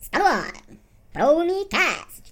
[0.00, 0.52] Está no ar.
[1.12, 2.27] Pronicast.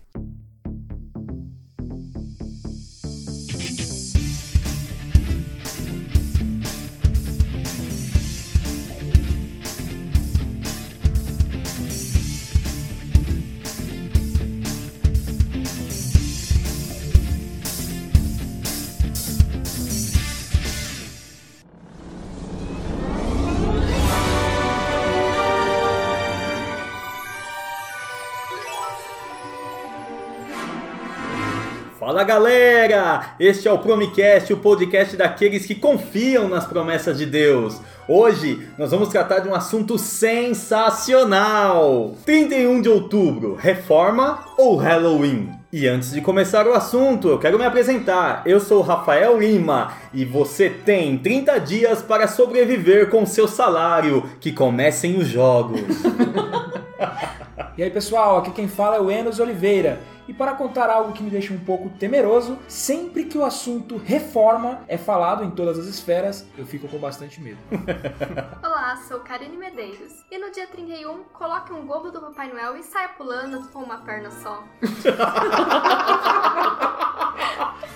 [32.17, 33.35] Fala galera!
[33.39, 37.79] Este é o Promicast, o podcast daqueles que confiam nas promessas de Deus.
[38.09, 45.51] Hoje nós vamos tratar de um assunto sensacional: 31 de outubro, reforma ou Halloween?
[45.71, 48.41] E antes de começar o assunto, eu quero me apresentar.
[48.47, 54.25] Eu sou Rafael Lima e você tem 30 dias para sobreviver com seu salário.
[54.41, 55.81] Que comecem os jogos.
[57.77, 60.01] E aí pessoal, aqui quem fala é o Enos Oliveira.
[60.27, 64.81] E para contar algo que me deixa um pouco temeroso, sempre que o assunto reforma
[64.89, 67.59] é falado em todas as esferas, eu fico com bastante medo.
[68.65, 70.25] Olá, sou Karine Medeiros.
[70.31, 73.99] E no dia 31, coloque um gorro do Papai Noel e saia pulando com uma
[73.99, 74.65] perna só.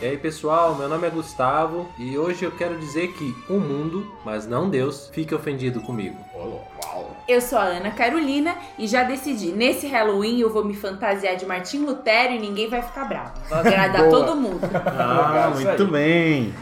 [0.00, 4.14] E aí pessoal, meu nome é Gustavo e hoje eu quero dizer que o mundo,
[4.24, 6.16] mas não Deus, fique ofendido comigo.
[7.28, 11.46] Eu sou a Ana Carolina e já decidi, nesse Halloween eu vou me fantasiar de
[11.46, 13.32] Martim Lutero e ninguém vai ficar bravo.
[13.48, 14.60] Vou agradar todo mundo.
[15.02, 15.90] Ah, Isso muito aí.
[15.90, 16.54] bem.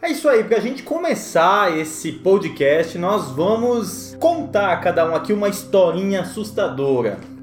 [0.00, 5.34] É isso aí, pra gente começar esse podcast, nós vamos contar a cada um aqui
[5.34, 7.37] uma historinha assustadora.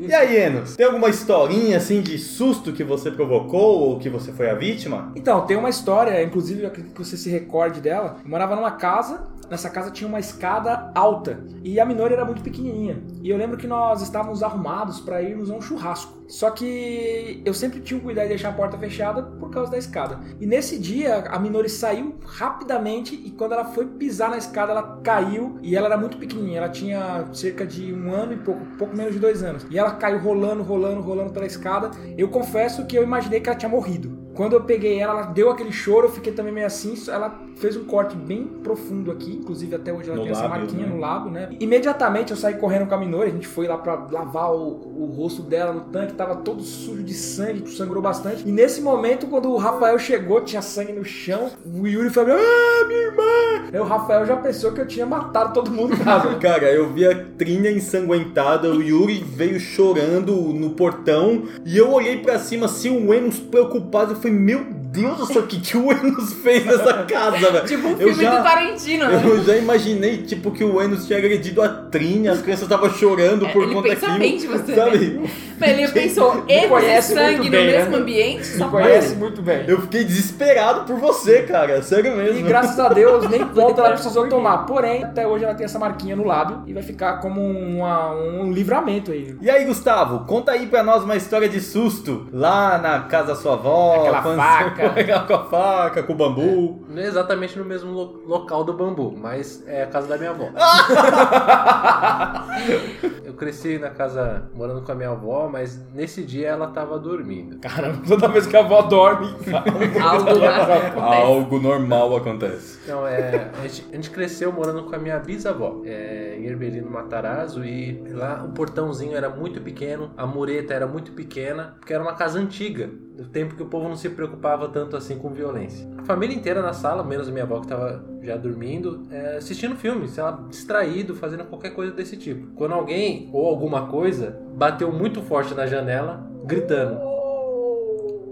[0.00, 4.32] E aí, Enos, tem alguma historinha assim de susto que você provocou ou que você
[4.32, 5.12] foi a vítima?
[5.16, 8.18] Então, tem uma história, inclusive eu acredito que você se recorde dela.
[8.22, 12.42] Eu morava numa casa, nessa casa tinha uma escada alta e a Minori era muito
[12.42, 13.02] pequenininha.
[13.22, 16.24] E eu lembro que nós estávamos arrumados para irmos a um churrasco.
[16.26, 19.78] Só que eu sempre tinha o cuidado de deixar a porta fechada por causa da
[19.78, 20.20] escada.
[20.40, 25.00] E nesse dia a Minori saiu rapidamente e quando ela foi pisar na escada ela
[25.02, 26.58] caiu e ela era muito pequenininha.
[26.58, 29.66] Ela tinha cerca de um ano e pouco, pouco menos de dois anos.
[29.70, 31.90] E ela caiu rolando, rolando, rolando pela escada.
[32.16, 34.24] Eu confesso que eu imaginei que ela tinha morrido.
[34.34, 36.94] Quando eu peguei ela, ela deu aquele choro, eu fiquei também meio assim.
[37.08, 40.58] Ela fez um corte bem profundo aqui, inclusive até hoje ela No tem essa lábio,
[40.60, 40.92] marquinha né?
[40.92, 41.48] no lábio, né?
[41.60, 45.06] Imediatamente eu saí correndo com a Minori, a gente foi lá pra lavar o, o
[45.16, 48.46] rosto dela no tanque, tava todo sujo de sangue, sangrou bastante.
[48.46, 52.86] E nesse momento, quando o Rafael chegou, tinha sangue no chão, o Yuri falou: Ah,
[52.86, 53.68] minha irmã!
[53.72, 56.34] Aí o Rafael já pensou que eu tinha matado todo mundo em casa.
[56.36, 62.18] Cara, eu vi a trinha ensanguentada, o Yuri veio chorando no portão e eu olhei
[62.18, 64.12] pra cima assim, o Enos preocupado.
[64.12, 67.66] Eu falei, meu Deus do céu, o que, que o Enos fez nessa casa, velho?
[67.66, 69.22] Tipo um Eu filme já- do Tarantino, né?
[69.24, 73.46] Eu já imaginei, tipo, que o Enos tinha agredido a trinha, as crianças estavam chorando
[73.46, 74.18] É, por ele conta pensa daquilo.
[74.18, 75.20] bem de você, sabe?
[75.20, 75.30] Mas
[75.60, 77.96] ele pensou, esse sangue muito no bem, mesmo né?
[77.98, 79.64] ambiente, só Me conhece muito bem.
[79.68, 81.82] Eu fiquei desesperado por você, cara.
[81.82, 82.38] Sério mesmo.
[82.40, 84.58] E graças a Deus, nem ponto ela precisou tomar.
[84.66, 88.52] Porém, até hoje ela tem essa marquinha no lábio e vai ficar como uma- um
[88.52, 89.36] livramento aí.
[89.40, 92.26] E aí, Gustavo, conta aí pra nós uma história de susto.
[92.32, 94.00] Lá na casa da sua avó.
[94.00, 95.20] Aquela quando faca.
[95.26, 96.84] com a faca, com o bambu.
[96.88, 100.30] Não é exatamente no mesmo lo- local do bambu, mas é a casa da minha
[100.30, 100.48] avó.
[103.24, 107.60] eu cresci na casa morando com a minha avó, mas nesse dia ela tava dormindo.
[107.60, 109.28] Caramba, toda vez que a avó dorme.
[110.02, 111.00] algo.
[111.00, 112.80] Algo normal acontece.
[112.82, 116.90] Então, é, a, gente, a gente cresceu morando com a minha bisavó, é, em Herbelino
[116.90, 122.02] Matarazzo, e lá o portãozinho era muito pequeno, a mureta era muito pequena, porque era
[122.02, 125.88] uma casa antiga, do tempo que o povo não se preocupava tanto assim com violência.
[125.98, 129.76] A família inteira na sala, menos a minha avó que estava já dormindo, é, assistindo
[129.76, 132.48] filme, sei lá, distraído, fazendo qualquer coisa desse tipo.
[132.56, 137.00] Quando alguém ou alguma coisa bateu muito forte na janela, gritando.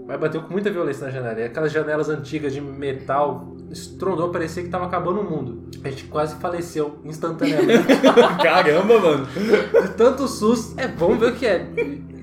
[0.05, 1.39] Mas bateu com muita violência na janela.
[1.39, 5.69] E aquelas janelas antigas de metal estrondou, parecia que tava acabando o mundo.
[5.83, 7.87] A gente quase faleceu instantaneamente.
[8.41, 9.25] Caramba, mano.
[9.25, 10.79] de tanto susto.
[10.79, 11.67] É, vamos ver o que é.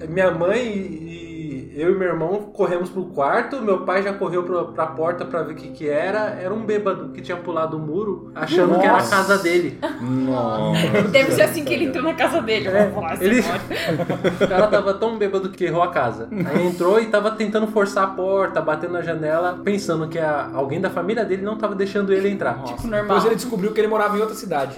[0.08, 1.29] Minha mãe e
[1.80, 5.42] Eu e meu irmão corremos pro quarto, meu pai já correu pra, pra porta pra
[5.42, 6.38] ver o que que era.
[6.40, 9.10] Era um bêbado que tinha pulado o muro, achando que era a Nossa.
[9.16, 9.78] casa dele.
[10.00, 11.02] Nossa.
[11.10, 12.68] Deve ser assim que ele entrou na casa dele.
[12.68, 13.40] É, Vamos lá, ele-.
[13.40, 16.28] O cara tava tão bêbado que errou a casa.
[16.46, 20.80] Aí entrou e tava tentando forçar a porta, batendo na janela, pensando que a- alguém
[20.80, 22.62] da família dele não tava deixando ele entrar.
[22.64, 23.02] Tipo, normal.
[23.04, 24.74] Depois ele descobriu que ele morava em outra cidade.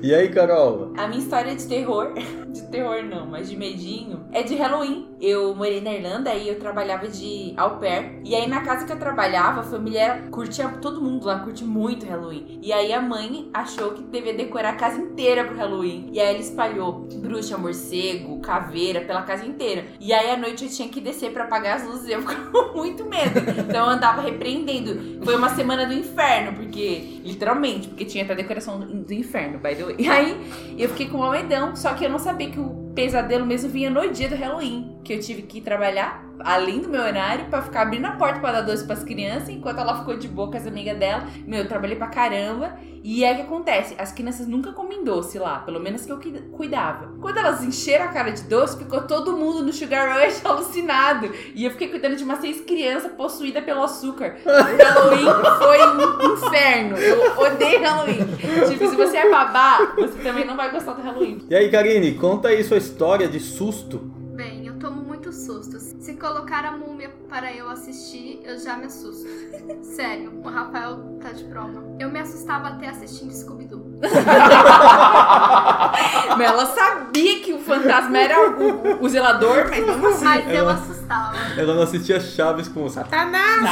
[0.00, 0.92] E aí, Carol?
[0.96, 2.12] A minha história de terror,
[2.48, 5.08] de terror não, mas de medinho, é de Halloween.
[5.20, 8.20] Eu morei na Irlanda e eu trabalhava de au pair.
[8.24, 12.06] E aí na casa que eu trabalhava, a família curtia, todo mundo lá curte muito
[12.06, 12.58] Halloween.
[12.62, 16.10] E aí a mãe achou que devia decorar a casa inteira pro Halloween.
[16.12, 19.86] E aí ela espalhou bruxa, morcego, caveira pela casa inteira.
[20.00, 22.50] E aí à noite eu tinha que descer pra apagar as luzes e eu ficava
[22.50, 23.40] com muito medo.
[23.60, 25.24] Então eu andava repreendendo.
[25.24, 29.84] Foi uma semana do inferno, porque, literalmente, porque tinha até decoração do inferno, by the
[29.84, 29.96] way.
[29.98, 33.44] E aí eu fiquei com um medão, só que eu não sabia que o pesadelo
[33.44, 37.46] mesmo vinha no dia do Halloween, que eu tive que trabalhar além do meu horário
[37.46, 40.50] pra ficar abrindo a porta pra dar doce pras crianças, enquanto ela ficou de boa
[40.50, 41.24] com as amigas dela.
[41.46, 42.74] Meu, eu trabalhei pra caramba.
[43.06, 43.94] E aí o que acontece?
[43.98, 47.12] As crianças nunca comem doce lá, pelo menos que eu cuida- cuidava.
[47.20, 51.30] Quando elas encheram a cara de doce, ficou todo mundo no Sugar Rush alucinado.
[51.54, 54.36] E eu fiquei cuidando de umas seis crianças possuídas pelo açúcar.
[54.46, 55.26] O Halloween
[55.58, 56.96] foi um inferno.
[56.96, 58.18] Eu odeio Halloween.
[58.70, 61.44] Tipo, se você é babá, você também não vai gostar do Halloween.
[61.50, 64.23] E aí, Karine, conta aí sua história de susto.
[66.24, 69.28] Colocar a múmia para eu assistir, eu já me assusto.
[69.84, 71.84] Sério, o Rafael tá de prova.
[72.00, 74.00] Eu me assustava até assistindo Scooby-Doo.
[76.36, 80.24] Mas ela sabia que o fantasma era o, o zelador, mas não assim.
[80.24, 81.36] Mas eu assustava.
[81.56, 83.60] Ela não assistia Chaves com o Satanás.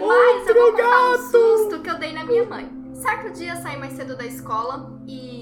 [0.00, 2.68] Mas eu vou contar um susto que eu dei na minha mãe.
[2.94, 5.41] Certo dia saí mais cedo da escola e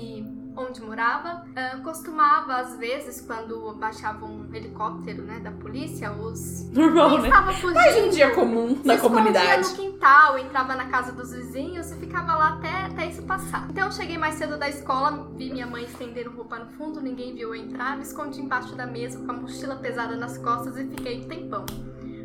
[0.61, 7.19] onde morava, ah, costumava às vezes quando baixava um helicóptero, né, da polícia, os Normal,
[7.19, 7.31] né?
[7.55, 7.75] fugindo.
[7.75, 9.69] Mais um dia comum se na comunidade.
[9.69, 13.67] no quintal, entrava na casa dos vizinhos e ficava lá até, até isso passar.
[13.71, 17.35] Então eu cheguei mais cedo da escola, vi minha mãe estendendo roupa no fundo, ninguém
[17.35, 20.85] viu eu entrar, me escondi embaixo da mesa com a mochila pesada nas costas e
[20.85, 21.65] fiquei um tempão.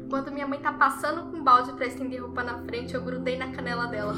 [0.09, 3.37] Quando minha mãe tá passando com um balde pra estender roupa na frente, eu grudei
[3.37, 4.13] na canela dela.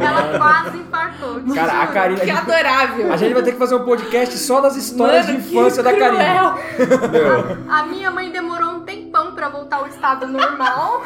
[0.00, 1.40] Ela quase infartou.
[1.42, 1.92] te Cara, a juro.
[1.92, 2.20] Karine.
[2.20, 3.12] Que adorável.
[3.12, 5.92] A gente vai ter que fazer um podcast só das histórias Mano, de infância da
[5.92, 6.24] que Karine.
[6.24, 6.54] cruel.
[7.10, 11.02] Meu, A minha mãe demorou um tempão pra voltar ao estado normal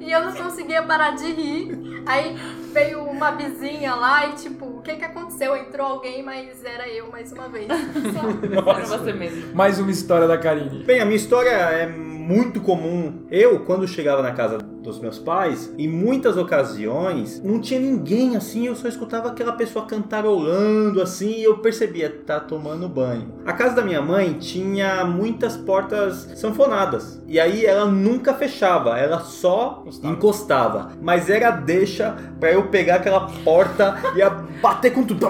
[0.00, 2.02] e eu não conseguia parar de rir.
[2.06, 2.36] Aí
[2.72, 5.56] veio uma vizinha lá e tipo, o que que aconteceu?
[5.56, 7.66] Entrou alguém, mas era eu mais uma vez.
[7.68, 8.70] Só.
[8.72, 9.54] Era você mesmo.
[9.54, 10.84] mais uma história da Karine.
[10.84, 13.26] Bem, a minha história é muito comum.
[13.30, 14.58] Eu, quando chegava na casa
[14.88, 19.84] dos meus pais, em muitas ocasiões, não tinha ninguém assim, eu só escutava aquela pessoa
[19.84, 23.34] cantarolando assim, e eu percebia, tá tomando banho.
[23.44, 29.20] A casa da minha mãe tinha muitas portas sanfonadas, e aí ela nunca fechava, ela
[29.20, 30.92] só encostava.
[31.02, 35.28] Mas era deixa pra eu pegar aquela porta e bater com tudo,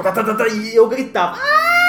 [0.54, 1.36] e eu gritava.
[1.36, 1.87] "Ah!"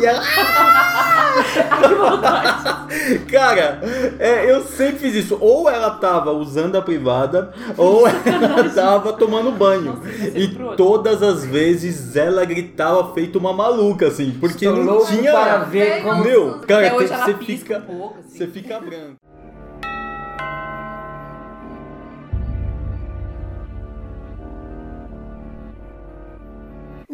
[0.00, 3.18] E ela, Ai, que vontade.
[3.30, 3.80] Cara,
[4.18, 5.38] é, eu sempre fiz isso.
[5.40, 9.94] Ou ela tava usando a privada, ou ela tava tomando banho.
[9.94, 14.36] Nossa, é E todas as vezes ela gritava feito uma maluca, assim.
[14.40, 15.32] Porque Estou não louco tinha.
[15.32, 16.24] para ver como...
[16.24, 17.78] Meu, cara, Até hoje você fica.
[17.78, 18.38] um pouco, assim.
[18.38, 19.16] Você fica branco.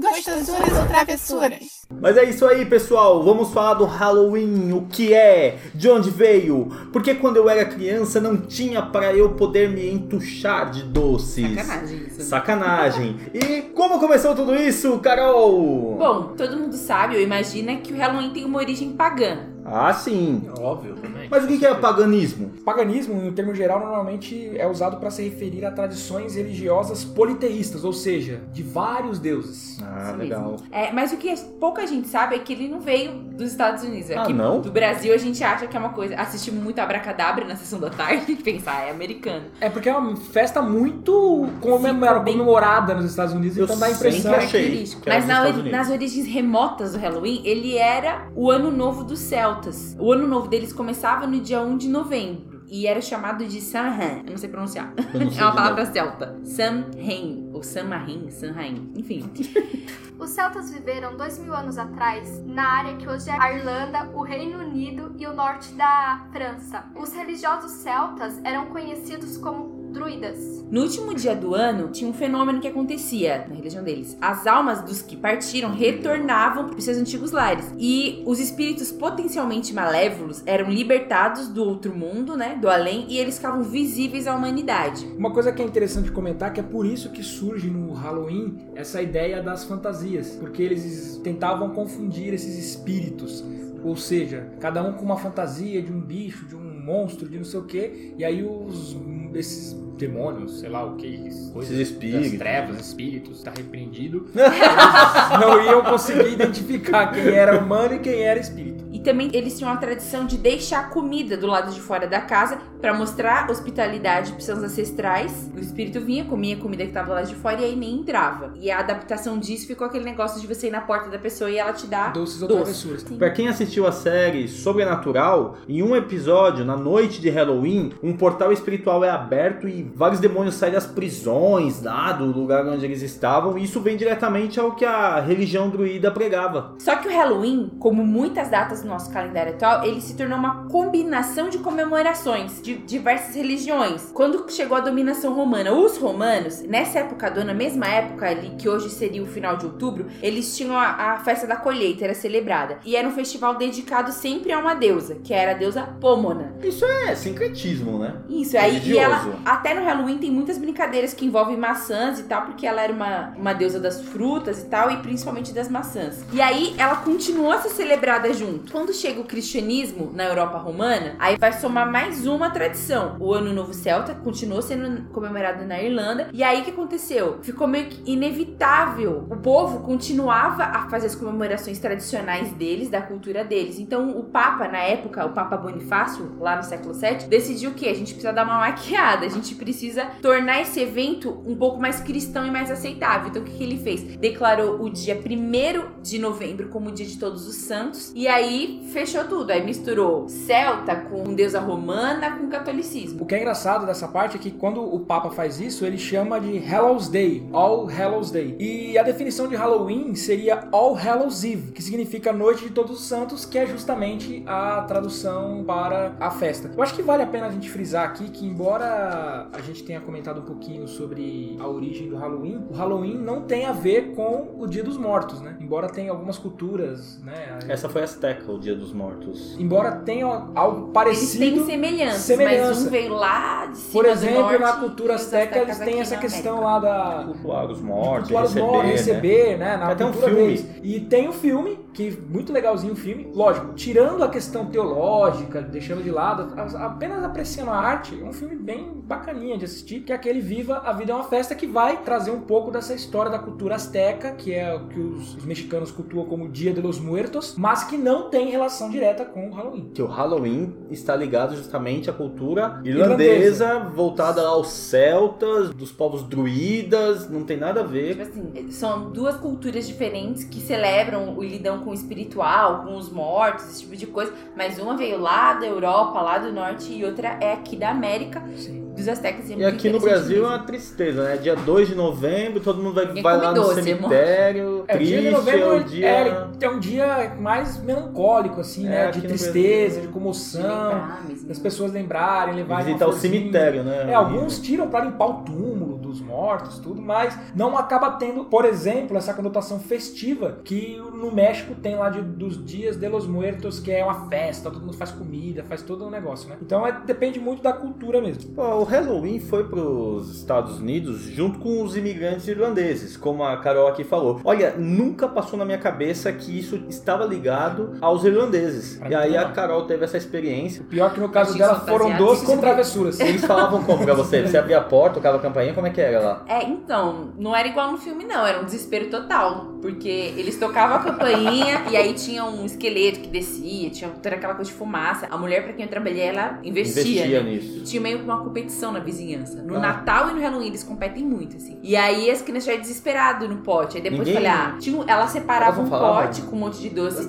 [0.02, 1.82] Gostosuras ou travessuras?
[2.00, 3.22] Mas é isso aí, pessoal.
[3.22, 4.72] Vamos falar do Halloween.
[4.72, 5.58] O que é?
[5.74, 6.68] De onde veio?
[6.92, 11.54] Porque quando eu era criança não tinha para eu poder me entuchar de doces.
[11.54, 12.22] Sacanagem isso.
[12.22, 13.16] Sacanagem.
[13.32, 15.96] E como começou tudo isso, Carol?
[15.96, 19.46] Bom, todo mundo sabe, ou imagina que o Halloween tem uma origem pagã.
[19.64, 20.50] Ah, sim.
[20.58, 21.21] Óbvio também.
[21.32, 22.50] Mas o que que é paganismo?
[22.64, 27.92] Paganismo, no termo geral, normalmente é usado para se referir a tradições religiosas politeístas, ou
[27.92, 29.78] seja, de vários deuses.
[29.82, 30.56] Ah, Isso legal.
[30.70, 34.10] É, mas o que pouca gente sabe é que ele não veio dos Estados Unidos.
[34.10, 34.60] Ah, Aqui não?
[34.60, 36.14] do Brasil a gente acha que é uma coisa.
[36.16, 39.46] Assistimos muito Abracadabra na sessão da tarde e pensar, é americano.
[39.58, 43.90] É porque é uma festa muito comemora- comemorada nos Estados Unidos, Eu então dá a
[43.90, 44.34] impressão.
[44.34, 49.02] achei que era Mas na- nas origens remotas do Halloween, ele era o ano novo
[49.02, 49.96] dos celtas.
[49.98, 52.62] O ano novo deles começava no dia 1 de novembro.
[52.68, 54.22] E era chamado de Samhain.
[54.24, 54.94] Eu não sei pronunciar.
[55.12, 56.40] Não sei É uma palavra celta.
[56.44, 57.50] Samhain.
[57.52, 58.92] Ou Samhain, Samhain.
[58.96, 59.30] Enfim.
[60.18, 64.22] Os celtas viveram dois mil anos atrás na área que hoje é a Irlanda, o
[64.22, 66.84] Reino Unido e o norte da França.
[66.94, 70.64] Os religiosos celtas eram conhecidos como druidas.
[70.70, 74.16] No último dia do ano, tinha um fenômeno que acontecia na religião deles.
[74.20, 77.70] As almas dos que partiram retornavam para os seus antigos lares.
[77.78, 82.56] E os espíritos potencialmente malévolos eram libertados do outro mundo, né?
[82.60, 85.06] Do além, e eles ficavam visíveis à humanidade.
[85.18, 89.02] Uma coisa que é interessante comentar que é por isso que surge no Halloween essa
[89.02, 93.44] ideia das fantasias, porque eles tentavam confundir esses espíritos,
[93.84, 97.44] ou seja, cada um com uma fantasia de um bicho, de um monstro, de não
[97.44, 98.94] sei o que, e aí os
[99.38, 101.18] esses demônios, sei lá o que,
[101.52, 102.30] coisas Esses espíritos.
[102.30, 108.22] das trevas, espíritos, está repreendido, eles não iam conseguir identificar quem era humano e quem
[108.22, 108.84] era espírito.
[109.02, 112.58] E também eles tinham a tradição de deixar comida do lado de fora da casa
[112.80, 115.50] para mostrar hospitalidade para seus ancestrais.
[115.56, 117.94] O espírito vinha, comia a comida que estava do lado de fora e aí nem
[117.94, 118.52] entrava.
[118.60, 121.58] E a adaptação disso ficou aquele negócio de você ir na porta da pessoa e
[121.58, 123.02] ela te dá Doces ou travessuras.
[123.02, 128.52] Pra quem assistiu a série Sobrenatural, em um episódio, na noite de Halloween, um portal
[128.52, 133.58] espiritual é aberto e vários demônios saem das prisões lá do lugar onde eles estavam,
[133.58, 136.76] e isso vem diretamente ao que a religião druida pregava.
[136.78, 140.66] Só que o Halloween, como muitas datas do nosso calendário atual, ele se tornou uma
[140.68, 144.10] combinação de comemorações de diversas religiões.
[144.12, 148.68] Quando chegou a dominação romana, os romanos, nessa época do ano, mesma época ali, que
[148.68, 152.78] hoje seria o final de outubro, eles tinham a, a festa da colheita, era celebrada.
[152.84, 156.54] E era um festival dedicado sempre a uma deusa, que era a deusa Pomona.
[156.62, 158.14] Isso é sincretismo, né?
[158.28, 162.42] Isso, aí e ela, até no Halloween tem muitas brincadeiras que envolvem maçãs e tal,
[162.42, 166.24] porque ela era uma, uma deusa das frutas e tal, e principalmente das maçãs.
[166.32, 168.72] E aí ela continuou a ser celebrada junto.
[168.82, 173.16] Quando chega o cristianismo na Europa romana, aí vai somar mais uma tradição.
[173.20, 176.30] O Ano Novo Celta continuou sendo comemorado na Irlanda.
[176.32, 177.38] E aí o que aconteceu?
[177.42, 179.24] Ficou meio que inevitável.
[179.30, 183.78] O povo continuava a fazer as comemorações tradicionais deles, da cultura deles.
[183.78, 187.94] Então o Papa, na época, o Papa Bonifácio, lá no século VII, decidiu que a
[187.94, 192.44] gente precisa dar uma maquiada, a gente precisa tornar esse evento um pouco mais cristão
[192.44, 193.28] e mais aceitável.
[193.28, 194.02] Então o que, que ele fez?
[194.16, 198.71] Declarou o dia 1 de novembro como o dia de todos os santos e aí
[198.92, 199.50] fechou tudo.
[199.50, 203.22] Aí misturou celta com deusa romana com catolicismo.
[203.22, 206.40] O que é engraçado dessa parte é que quando o Papa faz isso, ele chama
[206.40, 208.56] de Hallows Day, All Hallows Day.
[208.58, 213.06] E a definição de Halloween seria All Hallows Eve, que significa Noite de Todos os
[213.06, 216.70] Santos, que é justamente a tradução para a festa.
[216.76, 220.00] Eu acho que vale a pena a gente frisar aqui que, embora a gente tenha
[220.00, 224.54] comentado um pouquinho sobre a origem do Halloween, o Halloween não tem a ver com
[224.58, 225.56] o Dia dos Mortos, né?
[225.60, 227.58] Embora tenha algumas culturas, né?
[227.68, 229.56] Essa foi Azteca, o Dia dos Mortos.
[229.58, 231.44] Embora tenha algo Eles parecido.
[231.56, 232.68] têm semelhanças, semelhança.
[232.74, 236.00] mas um veio lá de cima Por do exemplo, norte, na cultura azteca eles têm
[236.00, 236.88] essa questão América.
[236.88, 238.92] lá da Cultuar os mortos, cultuar os receber, mortos, né?
[238.96, 239.76] receber, né?
[239.76, 240.34] Na Até um filme.
[240.34, 240.66] deles.
[240.82, 246.02] E tem um filme, que muito legalzinho o filme, lógico, tirando a questão teológica, deixando
[246.02, 250.14] de lado, apenas apreciando a arte, é um filme bem bacaninha de assistir, que é
[250.14, 253.38] aquele Viva, a Vida é uma Festa, que vai trazer um pouco dessa história da
[253.38, 253.92] cultura azteca,
[254.36, 257.96] que é o que os, os mexicanos cultuam como Dia de los Muertos, mas que
[257.96, 259.90] não tem relação direta com o Halloween.
[259.94, 267.28] Que o Halloween está ligado justamente à cultura irlandesa, voltada aos celtas, dos povos druidas,
[267.28, 268.16] não tem nada a ver.
[268.16, 273.10] Tipo assim, são duas culturas diferentes que celebram o lidão com o espiritual, com os
[273.10, 274.32] mortos, esse tipo de coisa.
[274.56, 278.42] Mas uma veio lá da Europa, lá do norte, e outra é aqui da América,
[278.56, 278.81] Sim.
[278.94, 279.48] Dos astecas.
[279.50, 281.36] E aqui no Brasil é uma tristeza, né?
[281.36, 285.12] Dia 2 de novembro, todo mundo vai, Ninguém vai lá no doce, cemitério, É, triste,
[285.12, 286.06] dia de novembro é o é, dia...
[286.08, 289.10] é, é um dia mais melancólico, assim, É, né?
[289.10, 290.02] De tristeza, Brasil.
[290.02, 291.02] de comoção,
[291.46, 294.10] das pessoas lembrarem, levarem Visitar o cemitério, né?
[294.10, 298.64] É, alguns tiram pra limpar o túmulo dos mortos, tudo, mas não acaba tendo, por
[298.64, 303.80] exemplo, essa conotação festiva que no México tem lá de- dos dias de los muertos,
[303.80, 306.56] que é uma festa, todo mundo faz comida, faz todo um negócio, né?
[306.60, 308.52] Então é- depende muito da cultura mesmo.
[308.52, 313.56] Pô, o Halloween foi para os Estados Unidos junto com os imigrantes irlandeses, como a
[313.58, 314.40] Carol aqui falou.
[314.44, 318.96] Olha, nunca passou na minha cabeça que isso estava ligado aos irlandeses.
[318.96, 319.52] Pra E aí a.
[319.52, 320.82] Carol teve essa experiência.
[320.88, 323.20] Pior que no caso dela foram doces com travessuras.
[323.20, 324.42] Eles falavam como pra você?
[324.42, 326.44] Você abria a porta, tocava a campainha, como é que era lá?
[326.48, 328.46] É, então, não era igual no filme, não.
[328.46, 329.72] Era um desespero total.
[329.82, 334.54] Porque eles tocavam a campainha e aí tinha um esqueleto que descia, tinha toda aquela
[334.54, 335.26] coisa de fumaça.
[335.30, 337.02] A mulher pra quem eu trabalhei, ela investia.
[337.02, 337.50] Investia né?
[337.50, 337.78] nisso.
[337.78, 339.62] E tinha meio que uma competição na vizinhança.
[339.62, 339.80] No Ah.
[339.80, 341.78] Natal e no Halloween eles competem muito, assim.
[341.82, 343.96] E aí as crianças já desesperado no pote.
[343.96, 346.22] Aí depois Ninguém- eu falei, ah, tinha um- ela separava um falavam?
[346.26, 347.28] pote com um monte de doce.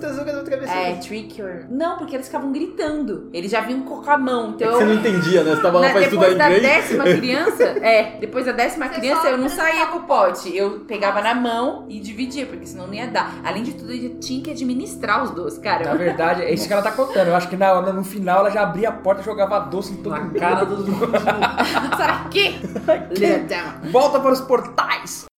[0.67, 1.65] É, trick or...
[1.69, 3.29] Não, porque eles ficavam gritando.
[3.33, 4.51] Eles já vinham com a mão.
[4.51, 5.55] Então É que você eu- não entendia, né?
[5.55, 6.63] Você tava lá na- pra estudar depois da inglês.
[6.63, 10.55] décima criança, é, depois da décima Você criança eu não saía com o pote.
[10.55, 13.33] Eu pegava na mão e dividia, porque senão não ia dar.
[13.43, 15.85] Além de tudo, eu tinha que administrar os doces, cara.
[15.85, 17.27] Na verdade, é isso que ela tá contando.
[17.27, 20.01] Eu acho que na, no final ela já abria a porta e jogava doce em
[20.09, 20.39] Na mundo.
[20.39, 20.85] cara dos
[23.11, 23.91] Little Devil.
[23.91, 25.32] Volta para os portais!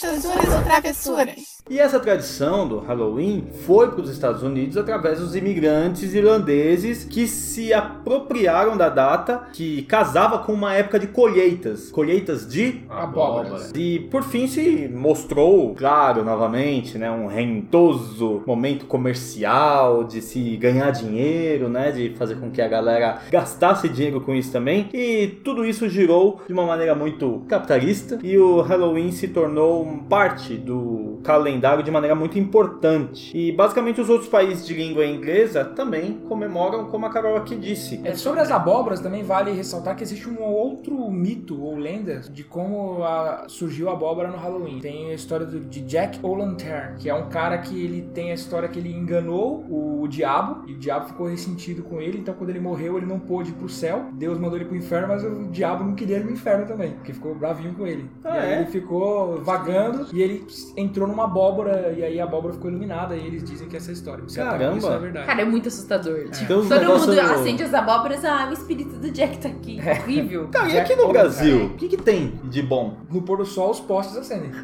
[0.00, 1.58] Gostosuras ou travessuras?
[1.68, 7.26] E essa tradição do Halloween foi para os Estados Unidos através dos imigrantes irlandeses que
[7.26, 13.72] se apropriaram da data que casava com uma época de colheitas, colheitas de Abóboras.
[13.74, 20.90] E por fim se mostrou, claro, novamente, né, um rentoso momento comercial de se ganhar
[20.92, 24.88] dinheiro, né, de fazer com que a galera gastasse dinheiro com isso também.
[24.94, 30.56] E tudo isso girou de uma maneira muito capitalista e o Halloween se tornou parte
[30.56, 33.36] do calendário de maneira muito importante.
[33.36, 38.00] E basicamente os outros países de língua inglesa também comemoram, como a Carol aqui disse.
[38.04, 42.44] É, sobre as abóboras, também vale ressaltar que existe um outro mito ou lenda de
[42.44, 44.78] como a- surgiu a abóbora no Halloween.
[44.80, 48.34] Tem a história do- de Jack O'Lantern, que é um cara que ele tem a
[48.34, 52.50] história que ele enganou o, diabo, e o diabo ficou ressentido com ele, então quando
[52.50, 55.48] ele morreu ele não pôde ir pro céu, Deus mandou ele pro inferno, mas o
[55.50, 58.08] diabo não queria ele no inferno também, porque ficou bravinho com ele.
[58.24, 58.56] Ah, e aí é?
[58.60, 60.46] ele ficou vagando, e ele
[60.76, 63.90] entrou numa abóbora, e aí a abóbora ficou iluminada, e eles dizem que essa é
[63.90, 64.22] a história.
[64.28, 64.78] Se até Caramba.
[64.78, 65.26] Isso é verdade.
[65.26, 66.28] Cara, é muito assustador.
[66.30, 69.48] Tipo, Tem uns todo mundo no- acende as abóboras, ah, o espírito do Jack tá
[69.48, 69.80] aqui.
[69.80, 70.48] Horrível.
[70.52, 71.08] Cara, e Jack aqui no.
[71.08, 72.98] Brasil, o que, que tem de bom?
[73.10, 74.50] No pôr do sol, os postes acendem.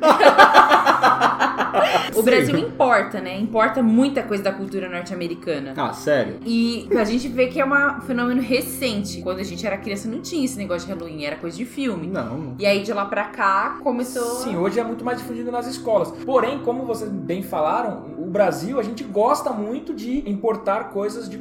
[2.15, 3.39] O Brasil importa, né?
[3.39, 5.75] Importa muita coisa da cultura norte-americana.
[5.77, 6.37] Ah, sério?
[6.45, 9.21] E a gente vê que é uma- um fenômeno recente.
[9.23, 12.07] Quando a gente era criança não tinha esse negócio de Halloween, era coisa de filme.
[12.07, 12.55] Não.
[12.59, 14.23] E aí de lá pra cá começou.
[14.43, 16.11] Sim, hoje é muito mais difundido nas escolas.
[16.25, 21.39] Porém, como vocês bem falaram, o Brasil, a gente gosta muito de importar coisas de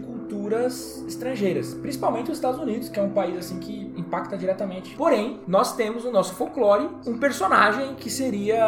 [0.57, 1.74] culturas estrangeiras.
[1.74, 4.95] Principalmente os Estados Unidos, que é um país assim que impacta diretamente.
[4.95, 8.63] Porém, nós temos no nosso folclore um personagem que seria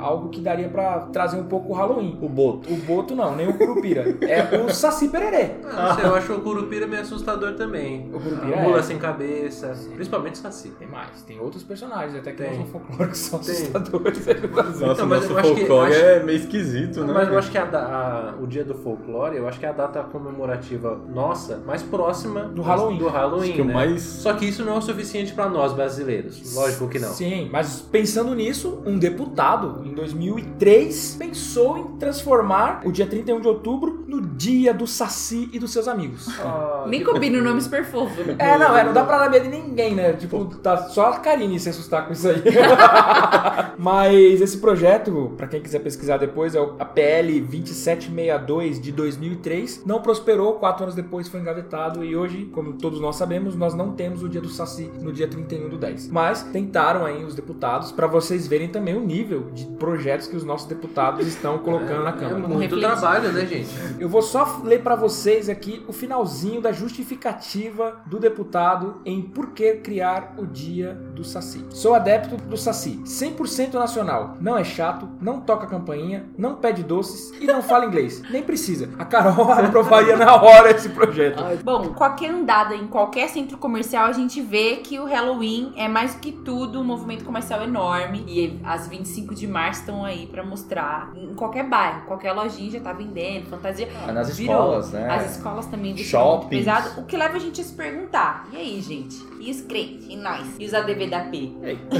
[0.00, 2.18] algo que daria pra trazer um pouco o Halloween.
[2.20, 2.72] O Boto.
[2.72, 4.04] O Boto não, nem o Curupira.
[4.22, 5.52] é o Saci Pererê.
[5.64, 8.08] Ah, não sei, eu acho o Curupira meio assustador também.
[8.12, 8.82] O Curupira A mula é.
[8.82, 10.68] sem cabeça, principalmente o Saci.
[10.78, 12.50] Tem mais, tem outros personagens, até que Tem.
[12.50, 13.54] não são folclore que são Tem.
[13.54, 14.26] assustadores.
[14.26, 17.12] Nossa, Então, mas nosso eu acho que- folclore acho- é meio esquisito, né?
[17.12, 19.68] Mas eu acho que a da- a- o dia do folclore, eu acho que é
[19.68, 22.98] a data comemorativa nossa mais próxima Do Halloween.
[22.98, 23.74] Do Halloween, que o né?
[23.74, 26.54] mais- Só que isso não é o suficiente pra nós brasileiros.
[26.54, 27.10] Lógico que não.
[27.12, 33.48] Sim, mas pensando nisso, um deputado, em 2003, pensou em transformar o dia 31 de
[33.48, 36.28] outubro no dia do Saci e dos seus amigos.
[36.40, 38.12] Ah, Nem combina o nome super fofo.
[38.38, 40.12] É, não, é, não dá pra dar medo de ninguém, né?
[40.14, 42.42] Tipo, tá só a Karine se assustar com isso aí.
[43.78, 49.82] Mas esse projeto, pra quem quiser pesquisar depois, é o- a PL 2762 de 2003.
[49.86, 53.92] Não prosperou, quatro anos depois foi engavetado e hoje, como todos nós sabemos, nós não
[53.92, 56.08] temos o dia do Saci no dia 31 do 10.
[56.08, 60.44] Mas tentaram aí os deputados pra vocês verem também o nível de projetos que os
[60.44, 62.38] nossos deputados estão colocando na É Câmara.
[62.48, 62.80] muito refletir.
[62.88, 63.68] trabalho, né, gente?
[63.98, 69.48] Eu vou só ler pra vocês aqui o finalzinho da justificativa do deputado em por
[69.50, 71.64] que criar o dia do Saci.
[71.70, 74.36] Sou adepto do Saci, 100% nacional.
[74.40, 78.22] Não é chato, não toca campainha, não pede doces e não fala inglês.
[78.30, 78.88] Nem precisa.
[78.98, 81.42] A Carol aprovaria na hora esse projeto.
[81.64, 86.14] Bom, qualquer andada em qualquer centro comercial, a gente vê que o Halloween é mais
[86.14, 88.24] do que tudo um movimento comercial enorme.
[88.26, 92.80] E as 25 de março estão aí pra mostrar em qualquer bairro, qualquer lojinha já
[92.80, 93.88] tá vendendo, fantasia.
[94.06, 94.54] Ah, nas Virou.
[94.54, 95.08] escolas, né?
[95.08, 96.64] As escolas também Shoppings.
[96.64, 97.00] pesado.
[97.00, 99.16] O que leva a gente a se perguntar: e aí, gente?
[99.40, 100.06] E os crentes?
[100.08, 100.46] E nós?
[100.58, 101.50] E os ADV da P?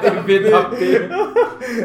[0.00, 1.08] DVDP.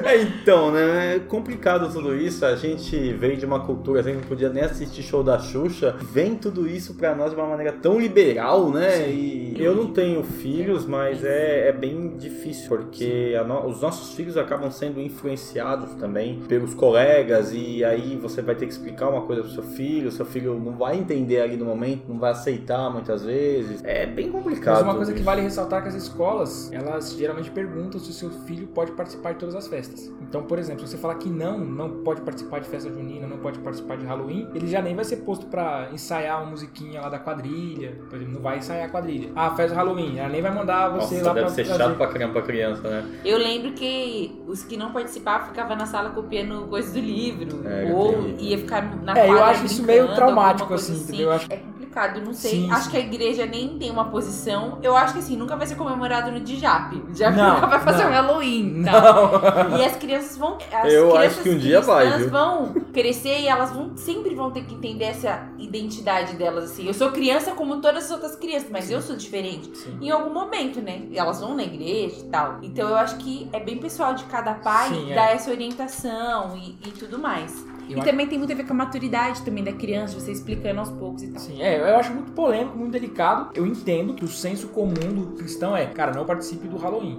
[0.06, 1.16] É, então, né?
[1.16, 2.46] É complicado tudo isso.
[2.46, 5.96] A gente veio de uma cultura, a gente não podia nem assistir show da Xuxa.
[6.12, 9.10] Vem tudo isso pra nós de uma maneira tão liberal, né?
[9.10, 14.38] E eu não tenho filhos, mas é, é bem difícil, porque no- os nossos filhos
[14.38, 17.52] acabam sendo influenciados também pelos colegas.
[17.54, 20.74] E aí você vai ter que explicar uma coisa pro seu filho, seu filho não
[20.74, 23.82] vai entender ali no momento, não vai aceitar muitas vezes.
[23.84, 24.76] É bem complicado.
[24.76, 28.14] Mas uma coisa que vale ressaltar é que as escolas, elas geralmente perguntam se o
[28.14, 30.12] seu filho pode participar de todas as festas.
[30.22, 33.38] Então, por exemplo, se você falar que não, não pode participar de festa junina, não
[33.38, 37.10] pode participar de Halloween, ele já nem vai ser posto pra ensaiar uma musiquinha lá
[37.10, 37.98] da quadrilha.
[38.10, 39.32] Por exemplo, não vai ensaiar a quadrilha.
[39.36, 41.84] Ah, festa Halloween, ela nem vai mandar você Nossa, lá deve pra ser trazer.
[41.84, 43.06] chato pra caramba pra criança, né?
[43.26, 47.62] Eu lembro que os que não participavam ficavam na sala copiando coisas do livro.
[47.66, 51.28] É, ou ia ficar na É, eu quadra acho isso meio traumático, coisa assim, entendeu?
[51.28, 52.52] Eu acho- É complicado, não sei.
[52.52, 52.92] Sim, acho sim.
[52.92, 54.78] que a igreja nem tem uma posição.
[54.84, 56.96] Eu acho que assim, nunca vai ser comemorado no Dijap.
[56.96, 58.10] O Dijap Não, nunca vai fazer não.
[58.10, 59.78] um Halloween, tá?
[59.80, 60.58] E as crianças vão.
[60.72, 62.30] As Eu crianças acho que um dia vai, viu?
[62.30, 66.86] vão crescer e elas vão sempre vão ter que entender essa identidade delas assim.
[66.86, 69.76] Eu sou criança como todas as outras crianças, mas eu sou diferente.
[69.78, 69.98] Sim.
[70.02, 71.04] Em algum momento, né?
[71.14, 72.60] Elas vão na igreja e tal.
[72.62, 75.16] Então eu acho que é bem pessoal de cada pai Sim, é.
[75.16, 77.54] dar essa orientação e, e tudo mais.
[77.90, 80.32] Eu e acho- também tem muito a ver com a maturidade também da criança, você
[80.32, 81.42] explicando aos poucos e tal.
[81.42, 83.50] Sim, é, eu acho muito polêmico, muito delicado.
[83.56, 87.18] Eu entendo que o senso comum do cristão é, cara, não participe do Halloween.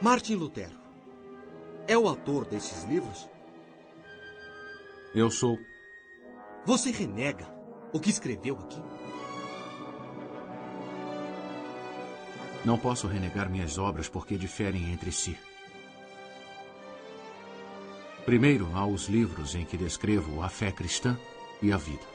[0.00, 0.72] Martin Lutero
[1.86, 3.28] é o autor desses livros?
[5.14, 5.60] Eu sou.
[6.66, 7.46] Você renega
[7.92, 8.82] o que escreveu aqui?
[12.64, 15.38] Não posso renegar minhas obras porque diferem entre si.
[18.24, 21.16] Primeiro, há os livros em que descrevo a fé cristã
[21.62, 22.13] e a vida.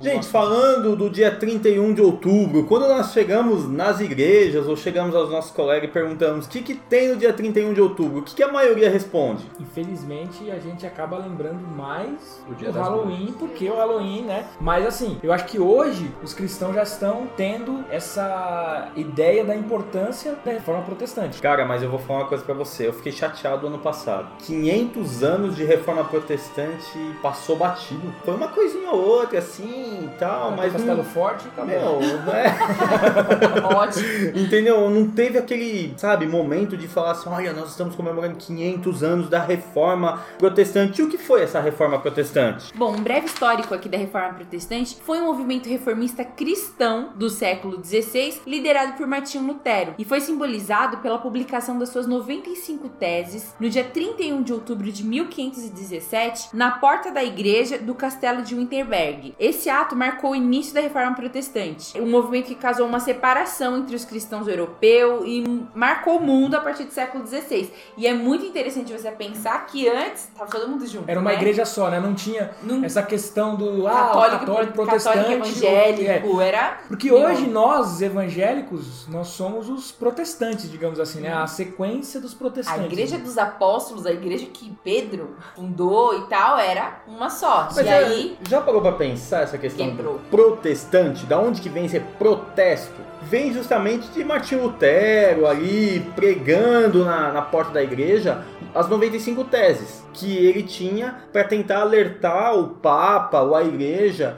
[0.00, 5.30] Gente, falando do dia 31 de outubro, quando nós chegamos nas igrejas ou chegamos aos
[5.30, 8.34] nossos colegas e perguntamos o que, que tem no dia 31 de outubro, o que,
[8.34, 9.44] que a maioria responde?
[9.60, 14.46] Infelizmente, a gente acaba lembrando mais O Dia do Halloween, porque o Halloween, né?
[14.60, 20.36] Mas assim, eu acho que hoje os cristãos já estão tendo essa ideia da importância
[20.44, 21.40] da reforma protestante.
[21.40, 24.28] Cara, mas eu vou falar uma coisa pra você, eu fiquei chateado ano passado.
[24.44, 28.12] 500 anos de reforma protestante passou batido.
[28.24, 31.04] Foi uma coisinha ou outra assim e tal, mas Castelo não...
[31.04, 32.00] Forte, acabou.
[32.22, 33.74] Não é...
[33.74, 34.38] Ótimo.
[34.38, 34.88] Entendeu?
[34.88, 39.40] Não teve aquele, sabe, momento de falar assim: olha, nós estamos comemorando 500 anos da
[39.40, 41.00] reforma protestante.
[41.00, 42.72] E o que foi essa reforma protestante?
[42.74, 47.82] Bom, um breve histórico aqui da Reforma Protestante foi um movimento reformista cristão do século
[47.84, 53.68] XVI, liderado por Martinho Lutero, e foi simbolizado pela publicação das suas 95 teses no
[53.68, 59.34] dia 31 de outubro de 1517, na porta da igreja do castelo de Winterberg.
[59.38, 63.96] Esse ato marcou o início da Reforma Protestante, um movimento que causou uma separação entre
[63.96, 67.72] os cristãos europeus e marcou o mundo a partir do século XVI.
[67.96, 71.10] E é muito interessante você pensar que antes tava todo mundo junto.
[71.10, 71.36] Era uma né?
[71.36, 71.98] igreja só, né?
[71.98, 75.16] Não tinha Não- essa questão do ah, católico, católico, pro- protestante.
[75.18, 75.48] católico é.
[75.48, 77.18] evangélico, era Porque Não.
[77.24, 81.32] hoje nós, evangélicos, nós somos os protestantes, digamos assim, né?
[81.32, 82.84] A sequência dos a protestantes.
[82.84, 87.68] igreja dos apóstolos, a igreja que Pedro fundou e tal, era uma só.
[87.74, 90.14] Mas e é, aí já parou pra pensar essa questão Quebrou.
[90.14, 91.24] do protestante?
[91.24, 93.00] Da onde que vem esse protesto?
[93.22, 98.44] Vem justamente de Martinho Lutero ali pregando na, na porta da igreja
[98.74, 104.36] as 95 teses que ele tinha para tentar alertar o Papa ou a igreja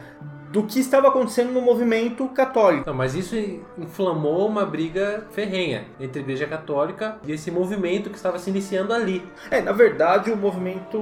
[0.55, 2.85] do que estava acontecendo no movimento católico.
[2.87, 3.35] Não, mas isso
[3.77, 8.93] inflamou uma briga ferrenha entre a Igreja Católica e esse movimento que estava se iniciando
[8.93, 9.21] ali.
[9.51, 10.97] É, na verdade, o movimento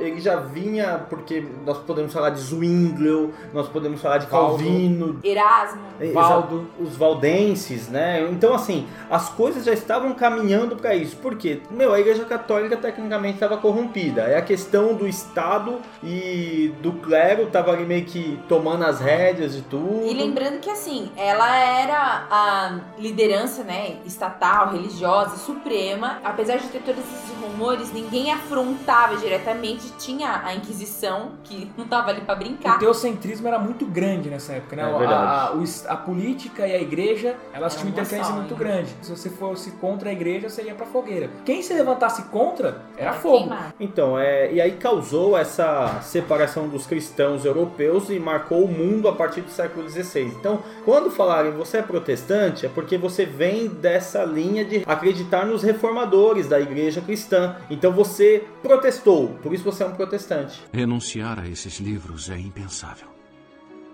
[0.00, 4.64] ele já vinha porque nós podemos falar de Zwinglio, nós podemos falar de Calvin.
[4.66, 6.66] Calvino, Erasmo, Exa- Valdo.
[6.80, 8.26] os valdenses, né?
[8.30, 11.16] Então, assim, as coisas já estavam caminhando para isso.
[11.16, 11.60] Por quê?
[11.70, 14.22] Meu, a Igreja Católica tecnicamente estava corrompida.
[14.22, 19.54] É a questão do Estado e do clero estava ali meio que tomando as rédeas
[19.54, 20.06] de tudo.
[20.06, 26.18] E lembrando que assim, ela era a liderança, né, estatal, religiosa, suprema.
[26.24, 29.75] Apesar de ter todos esses rumores, ninguém afrontava diretamente.
[29.98, 32.78] Tinha a Inquisição, que não tava ali pra O brincar.
[32.78, 34.82] teocentrismo era muito grande nessa época, né?
[34.82, 38.52] É A- a, o a política e a igreja, elas Era tinham uma interferência muito
[38.54, 38.58] né?
[38.58, 38.94] grande.
[39.02, 41.30] Se você fosse contra a igreja, você ia pra fogueira.
[41.44, 43.38] Quem se levantasse contra, era Era fogo.
[43.38, 43.74] queimar.
[43.80, 49.12] Então, é, e aí causou essa separação dos cristãos europeus e marcou o mundo a
[49.12, 50.22] partir do século XVI.
[50.38, 55.62] Então, quando falarem você é protestante, é porque você vem dessa linha de acreditar nos
[55.62, 57.56] reformadores da igreja cristã.
[57.70, 60.62] Então você protestou, por isso você é um protestante.
[60.72, 63.08] Renunciar a esses livros é impensável,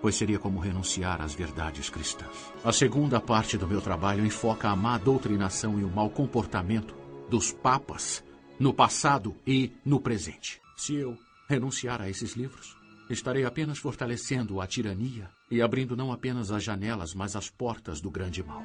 [0.02, 2.52] pois seria como renunciar às verdades cristãs.
[2.62, 6.94] A segunda parte do meu trabalho enfoca a má doutrinação e o mau comportamento
[7.30, 8.22] dos papas
[8.60, 10.60] no passado e no presente.
[10.76, 11.16] Se eu
[11.48, 12.76] renunciar a esses livros,
[13.08, 18.10] estarei apenas fortalecendo a tirania e abrindo não apenas as janelas, mas as portas do
[18.10, 18.62] grande mal.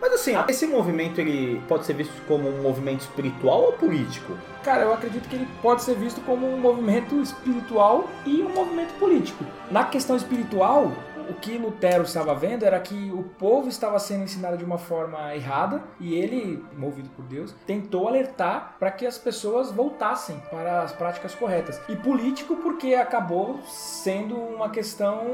[0.00, 4.36] Mas assim, esse movimento ele pode ser visto como um movimento espiritual ou político?
[4.62, 8.92] Cara, eu acredito que ele pode ser visto como um movimento espiritual e um movimento
[8.98, 9.44] político.
[9.70, 10.92] Na questão espiritual,
[11.28, 15.34] o que Lutero estava vendo era que o povo estava sendo ensinado de uma forma
[15.34, 20.92] errada e ele, movido por Deus, tentou alertar para que as pessoas voltassem para as
[20.92, 21.80] práticas corretas.
[21.88, 25.26] E político porque acabou sendo uma questão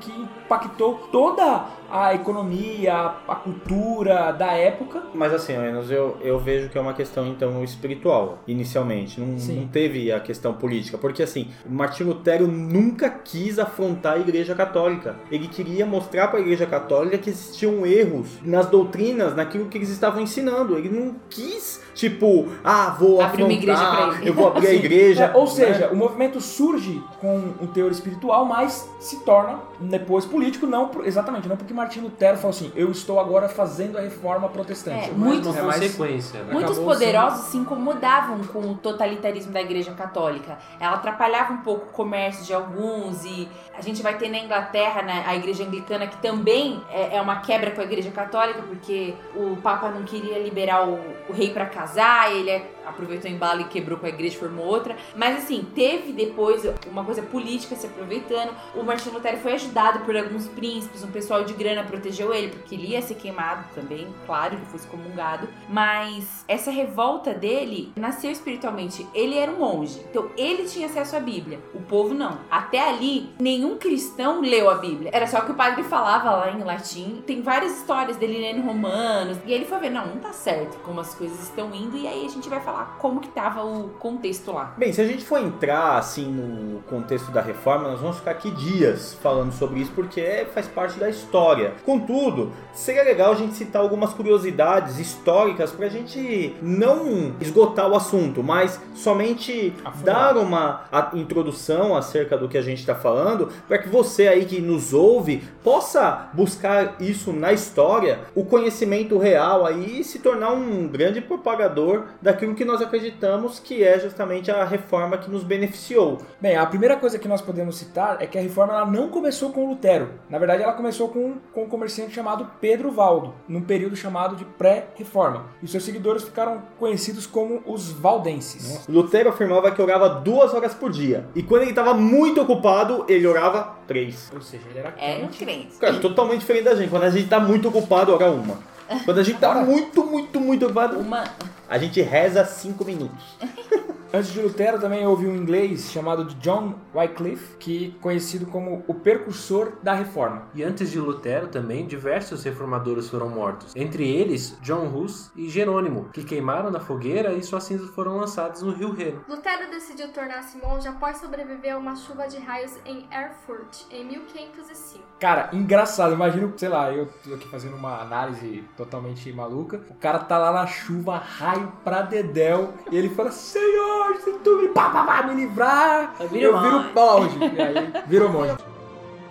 [0.00, 5.02] que impactou toda a economia, a cultura da época.
[5.14, 9.20] Mas assim, menos eu, eu vejo que é uma questão então espiritual, inicialmente.
[9.20, 10.98] Não, não teve a questão política.
[10.98, 15.16] Porque assim, Martinho Lutero nunca quis afrontar a igreja católica.
[15.30, 19.88] Ele queria mostrar para a Igreja Católica que existiam erros nas doutrinas, naquilo que eles
[19.90, 20.76] estavam ensinando.
[20.76, 24.28] Ele não quis, tipo, ah, vou Abrir uma igreja pra ele.
[24.28, 25.24] eu vou abrir a igreja.
[25.24, 25.50] é, ou né?
[25.50, 31.48] seja, o movimento surge com um teor espiritual, mas se torna depois político, não exatamente,
[31.48, 35.10] não porque Martin Lutero falou assim, eu estou agora fazendo a reforma protestante.
[35.10, 36.52] É, Mas muito- Uma é consequência, né?
[36.52, 40.58] Muitos poderosos se incomodavam com o totalitarismo da Igreja Católica.
[40.80, 45.02] Ela atrapalhava um pouco o comércio de alguns e a gente vai ter na Inglaterra
[45.16, 49.14] né, a Igreja Anglicana que também é, é uma quebra com a Igreja Católica porque
[49.34, 53.62] o Papa não queria liberar o, o rei para casar, ele é- aproveitou o embalo
[53.62, 54.96] e quebrou com a Igreja, formou outra.
[55.14, 58.54] Mas assim teve depois uma coisa política se aproveitando.
[58.74, 62.74] O Martin Lutero foi ajudado por alguns príncipes, um pessoal de grana protegeu ele porque
[62.74, 65.48] ele ia ser queimado também, claro, ele foi excomungado.
[65.68, 69.06] Mas essa revolta dele nasceu espiritualmente.
[69.14, 71.60] Ele era um monge, então ele tinha acesso à Bíblia.
[71.74, 72.38] O povo não.
[72.50, 75.10] Até ali, nenhum cristão leu a Bíblia.
[75.12, 77.22] Era só que o padre falava lá em latim.
[77.26, 79.38] Tem várias histórias dele lendo Romanos.
[79.46, 81.96] E ele foi ver, não, não tá certo como as coisas estão indo.
[81.96, 84.74] E aí a gente vai falar como que tava o contexto lá.
[84.76, 88.50] Bem, se a gente for entrar assim no contexto da reforma, nós vamos ficar aqui
[88.50, 91.74] dias falando sobre isso porque é- faz parte da história.
[91.84, 97.94] Contudo, seria legal a gente citar algumas curiosidades históricas para a gente não esgotar o
[97.96, 100.34] assunto, mas somente Afundar.
[100.34, 104.44] dar uma a- introdução acerca do que a gente está falando, para que você aí
[104.44, 110.52] que nos ouve possa buscar isso na história, o conhecimento real aí e se tornar
[110.52, 116.18] um grande propagador daquilo que nós acreditamos que é justamente a reforma que nos beneficiou.
[116.40, 119.50] Bem, a primeira coisa que nós podemos citar é que a reforma ela não começou
[119.52, 120.10] com Lutero.
[120.28, 124.44] Na verdade, ela começou com, com um comerciante chamado Pedro Valdo, num período chamado de
[124.44, 125.46] pré-reforma.
[125.62, 128.86] E seus seguidores ficaram conhecidos como os valdenses.
[128.88, 133.26] Lutero afirmava que orava duas horas por dia, e quando ele estava muito ocupado, ele
[133.26, 134.30] orava três.
[134.34, 135.38] Ou seja, ele era É um crente.
[135.38, 135.76] crente.
[135.78, 136.90] Cara, totalmente diferente da gente.
[136.90, 138.58] Quando a gente tá muito ocupado, ora uma.
[139.04, 139.62] Quando a gente tá Ora.
[139.62, 141.24] muito, muito, muito ocupado, Uma.
[141.68, 143.36] A gente reza cinco minutos.
[144.16, 148.94] Antes de Lutero também houve um inglês chamado de John Wycliffe, que conhecido como o
[148.94, 150.48] precursor da reforma.
[150.54, 153.76] E antes de Lutero também, diversos reformadores foram mortos.
[153.76, 158.62] Entre eles, John Hus e Jerônimo, que queimaram na fogueira e suas cinzas foram lançadas
[158.62, 159.22] no rio Reno.
[159.28, 165.04] Lutero decidiu tornar-se monge após sobreviver a uma chuva de raios em Erfurt, em 1505.
[165.20, 169.82] Cara, engraçado, imagina, sei lá, eu tô aqui fazendo uma análise totalmente maluca.
[169.90, 174.56] O cara tá lá na chuva, raio pra dedéu, e ele fala: Senhor, se tu
[174.62, 177.54] me, pá, pá, pá, me livrar, Eu viro eu viro monge." monge.
[177.56, 178.56] E aí, virou monge.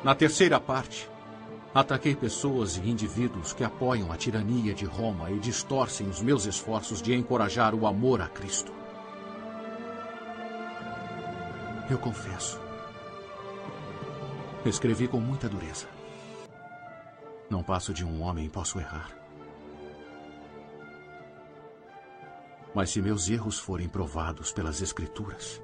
[0.03, 1.09] Na terceira parte,
[1.73, 7.01] ataquei pessoas e indivíduos que apoiam a tirania de Roma e distorcem os meus esforços
[7.01, 8.71] de encorajar o amor a Cristo.
[11.89, 12.59] Eu confesso.
[14.65, 15.85] Escrevi com muita dureza.
[17.49, 19.09] Não passo de um homem e posso errar.
[22.75, 25.63] Mas se meus erros forem provados pelas Escrituras,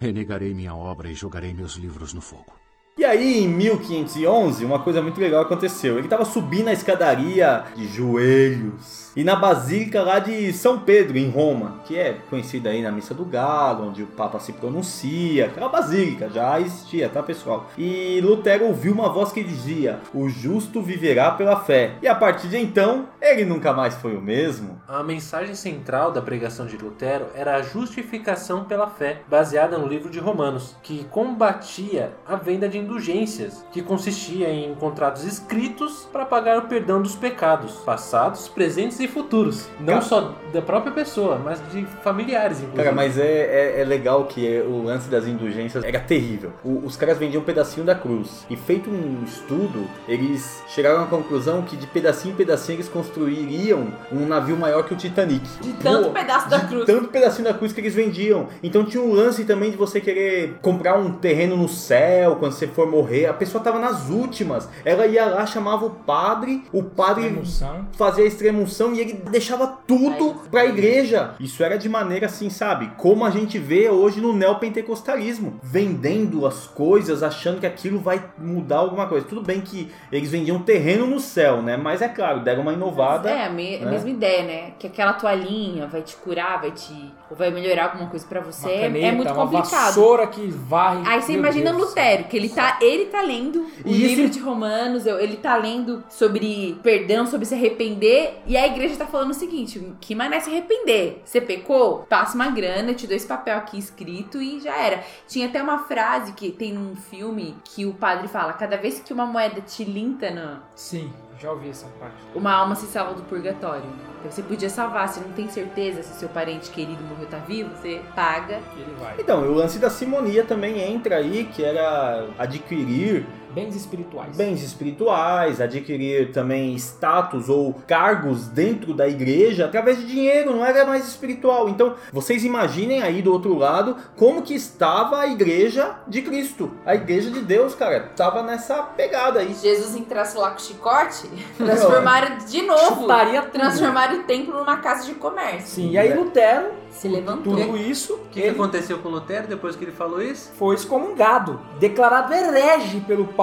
[0.00, 2.61] renegarei minha obra e jogarei meus livros no fogo.
[3.02, 5.98] E aí, em 1511, uma coisa muito legal aconteceu.
[5.98, 9.10] Ele estava subindo a escadaria de joelhos.
[9.14, 13.12] E na Basílica lá de São Pedro, em Roma, que é conhecida aí na Missa
[13.12, 15.46] do Galo, onde o Papa se pronuncia.
[15.46, 17.68] Aquela basílica já existia, tá, pessoal?
[17.76, 21.96] E Lutero ouviu uma voz que dizia: O justo viverá pela fé.
[22.00, 24.80] E a partir de então, ele nunca mais foi o mesmo.
[24.88, 30.08] A mensagem central da pregação de Lutero era a justificação pela fé, baseada no livro
[30.08, 36.58] de Romanos, que combatia a venda de indulgências, que consistia em contratos escritos para pagar
[36.58, 39.66] o perdão dos pecados, passados, presentes e futuros.
[39.80, 42.82] Não Cara- só da própria pessoa, mas de familiares, inclusive.
[42.84, 46.52] Cara, mas é, é, é legal que é- o lance das indulgências era terrível.
[46.64, 48.44] O- os caras vendiam um pedacinho da cruz.
[48.50, 53.88] E feito um estudo, eles chegaram à conclusão que de pedacinho em pedacinho eles construiriam
[54.12, 55.42] um navio maior que o Titanic.
[55.60, 56.84] De tanto Pô, pedaço da de cruz.
[56.86, 58.48] Tanto pedacinho da cruz que eles vendiam.
[58.62, 62.66] Então tinha um lance também de você querer comprar um terreno no céu quando você
[62.66, 63.26] for morrer.
[63.26, 64.68] A pessoa tava nas últimas.
[64.84, 67.86] Ela ia lá, chamava o padre, o padre Emoção.
[67.92, 71.34] fazia a extremunção e ele deixava tudo pra igreja.
[71.40, 72.90] Isso era de maneira assim, sabe?
[72.96, 78.78] Como a gente vê hoje no neopentecostalismo, vendendo as coisas, achando que aquilo vai mudar
[78.78, 79.26] alguma coisa.
[79.26, 81.76] Tudo bem que eles vendiam terreno no céu, né?
[81.76, 83.30] Mas é claro, deram uma inovada.
[83.30, 83.90] É, a, me- né?
[83.90, 84.72] mesma ideia, né?
[84.78, 86.92] Que aquela toalhinha vai te curar, vai te.
[87.30, 88.66] ou vai melhorar alguma coisa pra você.
[88.66, 89.70] Uma é- caneta, é muito uma complicado.
[89.86, 91.02] vassoura que varre.
[91.06, 91.88] Aí você imagina Deus.
[91.88, 95.56] Lutero, que ele tá tá, ele tá lendo o E livro de Romanos, ele tá
[95.56, 100.40] lendo sobre perdão, sobre se arrepender, e a igreja tá falando o seguinte: que mané
[100.40, 101.22] se arrepender?
[101.24, 102.06] Você pecou?
[102.08, 105.04] Passa uma grana, te dou esse papel aqui escrito e já era.
[105.28, 109.12] Tinha até uma frase que tem num filme que o padre fala: cada vez que
[109.12, 112.14] uma moeda te linta na, Sim, já ouvi essa parte.
[112.34, 113.84] uma alma se salva do purgatório.
[114.20, 117.70] Então, Você podia salvar, se não tem certeza se seu parente querido morreu tá vivo,
[117.74, 118.60] você paga.
[118.76, 119.16] Ele vai.
[119.18, 124.36] Então, o lance da simonia também entra aí, que era adquirir Bens espirituais.
[124.36, 130.86] bens espirituais, adquirir também status ou cargos dentro da igreja através de dinheiro, não era
[130.86, 131.68] mais espiritual.
[131.68, 136.94] Então, vocês imaginem aí do outro lado como que estava a igreja de Cristo, a
[136.94, 139.54] igreja de Deus, cara, tava nessa pegada aí.
[139.54, 143.02] Jesus entrasse lá com chicote, transformaram de novo.
[143.02, 143.52] Chutaria tudo.
[143.52, 145.66] Transformaram o templo numa casa de comércio.
[145.82, 147.54] Sim, e aí Lutero, Se levantou.
[147.54, 150.50] tudo isso, O que, que aconteceu com Lutero depois que ele falou isso?
[150.56, 153.41] foi excomungado, declarado herege pelo Papa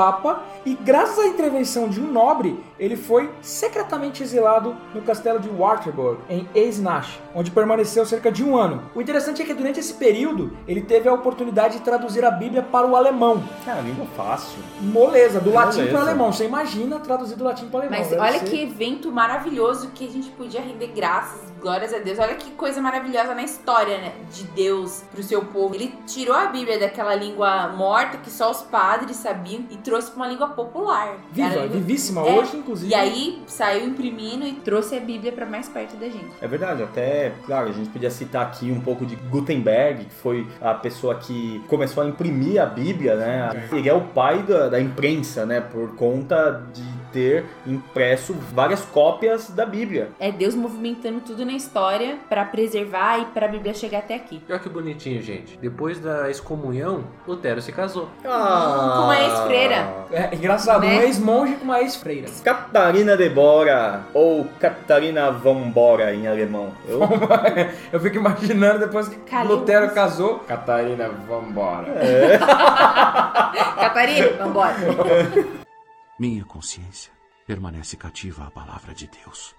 [0.66, 6.20] e graças à intervenção de um nobre, ele foi secretamente exilado no castelo de Wartburg,
[6.30, 8.84] em Eisenach, onde permaneceu cerca de um ano.
[8.96, 12.64] O interessante é que durante esse período, ele teve a oportunidade de traduzir a Bíblia
[12.64, 13.44] para o alemão.
[13.66, 14.60] Cara, língua fácil.
[14.82, 15.92] Moleza, do latim Moleza.
[15.92, 16.32] para o alemão.
[16.34, 18.00] Você imagina traduzir do latim para o alemão.
[18.00, 21.98] Mas deve olha ser- que evento maravilhoso que a gente podia render graças, glórias a
[22.00, 22.18] Deus.
[22.20, 25.76] Olha que coisa maravilhosa na história né, de Deus pro seu povo.
[25.76, 30.18] Ele tirou a Bíblia daquela língua morta que só os padres sabiam e trouxe pra
[30.24, 31.18] uma língua popular.
[31.32, 32.92] Viva, língua- vivíssima É, hoje, inclusive.
[32.92, 36.30] E aí saiu imprimindo e trouxe a Bíblia pra mais perto da gente.
[36.42, 40.48] É verdade, até, claro, a gente podia citar aqui um pouco de Gutenberg, que foi
[40.62, 43.68] a pessoa que começou a imprimir a Bíblia, né?
[43.72, 45.62] Ele é o pai da, da imprensa, né?
[45.62, 50.10] Por conta de ter impresso várias cópias da Bíblia.
[50.20, 54.42] É Deus movimentando tudo na história pra preservar e pra Bíblia chegar até aqui.
[54.50, 55.58] Olha que bonitinho, gente.
[55.58, 58.10] Depois da excomunhão, Lutero se casou.
[58.26, 59.90] Ah, com uma ex-freira.
[60.12, 60.98] É engraçado, Né?
[60.98, 62.28] um ex-monge com uma ex-freira.
[62.44, 66.72] Catarina de Bora, ou Catarina Vambora em alemão.
[66.88, 67.00] Eu,
[67.92, 69.56] Eu fico imaginando depois que Calil.
[69.56, 70.40] Lutero casou.
[70.40, 71.88] Catarina, vambora.
[73.80, 74.76] Catarina, vambora.
[76.20, 77.14] Minha consciência
[77.48, 79.56] permanece cativa à palavra de Deus.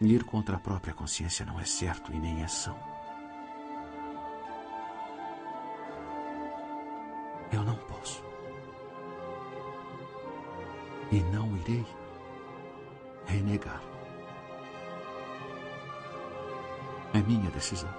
[0.00, 2.78] Ir contra a própria consciência não é certo e nem é são.
[7.52, 8.22] Eu não posso.
[11.10, 11.84] E não irei
[13.26, 13.82] renegar.
[17.12, 17.92] É minha decisão.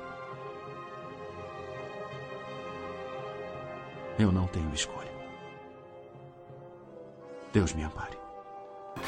[4.18, 5.11] Eu não tenho escolha.
[7.52, 8.18] Deus me ampare.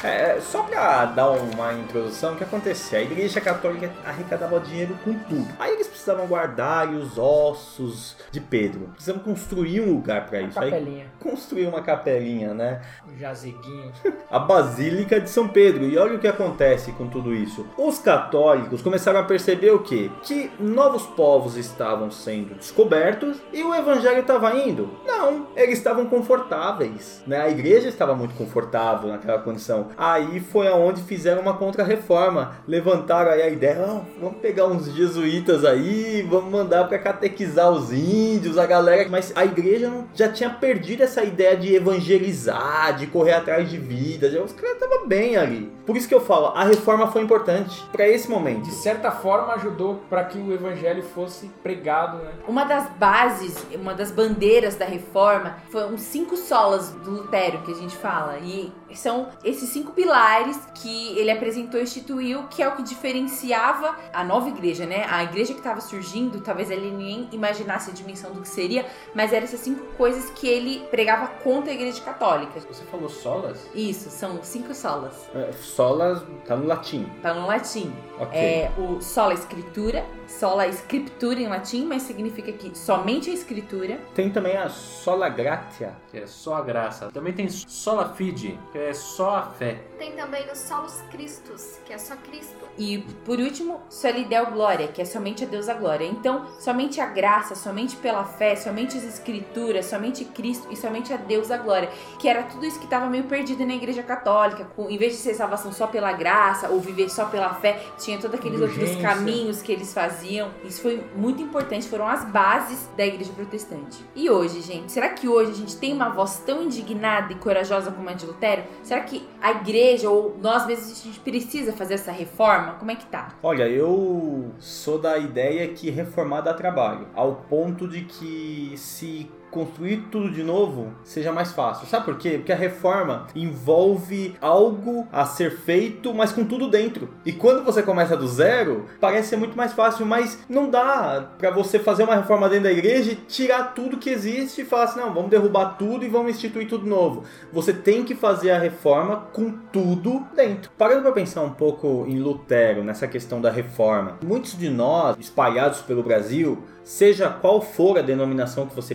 [0.02, 2.98] É, só pra dar uma introdução, o que acontecia?
[2.98, 5.46] A igreja católica arrecadava dinheiro com tudo.
[5.58, 8.90] Aí eles precisavam guardar os ossos de Pedro.
[8.94, 10.60] Precisavam construir um lugar pra isso.
[10.60, 12.82] Aí Capelinha, construir uma capelinha, né?
[13.10, 13.90] um jazeguinho.
[14.30, 15.84] a Basílica de São Pedro.
[15.84, 17.66] E olha o que acontece com tudo isso.
[17.78, 20.10] Os católicos começaram a perceber o quê?
[20.22, 24.90] Que novos povos estavam sendo descobertos e o evangelho estava indo.
[25.06, 27.40] Não, eles estavam confortáveis, né?
[27.40, 29.88] A igreja estava muito confortável naquela condição.
[29.96, 32.56] Aí foi aonde fizeram uma contra-reforma.
[32.68, 35.93] Levantaram aí a ideia, "Ah, vamos pegar uns jesuítas aí,
[36.28, 39.08] vamos mandar para catequizar os índios, a galera.
[39.10, 43.78] Mas a igreja não- já tinha perdido essa ideia de evangelizar, de correr atrás de
[43.78, 44.32] vidas.
[44.32, 45.72] Já- Os caras estavam bem ali.
[45.86, 48.62] Por isso que eu falo, a reforma foi importante para esse momento.
[48.62, 52.30] De certa forma ajudou para que o evangelho fosse pregado, né?
[52.48, 57.72] Uma das bases, uma das bandeiras da reforma foram os cinco solas do Lutero que
[57.72, 58.38] a gente fala.
[58.42, 63.96] E são esses cinco pilares que ele apresentou e instituiu, que é o que diferenciava
[64.12, 65.06] a nova igreja, né?
[65.08, 69.32] A igreja que estava surgindo, talvez ele nem imaginasse a dimensão do que seria, mas
[69.32, 72.60] eram essas cinco coisas que ele pregava contra a igreja católica.
[72.60, 73.68] Você falou solas?
[73.74, 75.28] Isso, são cinco solas.
[75.34, 77.06] É, Solas tá no latim.
[77.22, 77.92] Tá no latim.
[78.18, 78.38] Ok.
[78.38, 83.98] É o sola escritura, sola escritura em latim, mas significa que somente a escritura.
[84.14, 85.94] Tem também a sola gratia.
[86.10, 87.10] Que é só a graça.
[87.12, 89.80] Também tem sola fide, que é só a fé.
[89.98, 92.68] Tem também os solos Cristos, que é só Cristo.
[92.76, 96.04] E por último, soli deo glória, que é somente a Deus a glória.
[96.04, 101.16] Então, somente a graça, somente pela fé, somente as escrituras, somente Cristo e somente a
[101.16, 101.88] Deus a glória.
[102.18, 104.64] Que era tudo isso que estava meio perdido na igreja católica.
[104.76, 108.18] Com, em vez de ser salvação só pela graça ou viver só pela fé, tinha
[108.18, 109.08] todos aqueles outros Indulgência.
[109.08, 110.50] caminhos que eles faziam.
[110.64, 114.04] Isso foi muito importante, foram as bases da igreja protestante.
[114.14, 117.90] E hoje, gente, será que hoje a gente tem uma voz tão indignada e corajosa
[117.90, 118.64] como a de Lutero?
[118.82, 122.74] Será que a igreja ou nós mesmos a gente precisa fazer essa reforma?
[122.74, 123.34] Como é que tá?
[123.42, 130.08] Olha, eu sou da ideia que reformar dá trabalho, ao ponto de que se construir
[130.10, 131.86] tudo de novo seja mais fácil.
[131.86, 132.32] Sabe por quê?
[132.32, 137.08] Porque a reforma envolve algo a ser feito, mas com tudo dentro.
[137.24, 141.52] E quando você começa do zero, parece ser muito mais fácil, mas não dá para
[141.52, 145.00] você fazer uma reforma dentro da igreja e tirar tudo que existe e falar assim:
[145.00, 147.22] não, vamos derrubar tudo e vamos instituir tudo novo.
[147.52, 150.72] Você tem que fazer a reforma com tudo dentro.
[150.76, 155.80] Parando para pensar um pouco em Lutero, nessa questão da reforma, muitos de nós, espalhados
[155.82, 158.94] pelo Brasil, seja qual for a denominação que você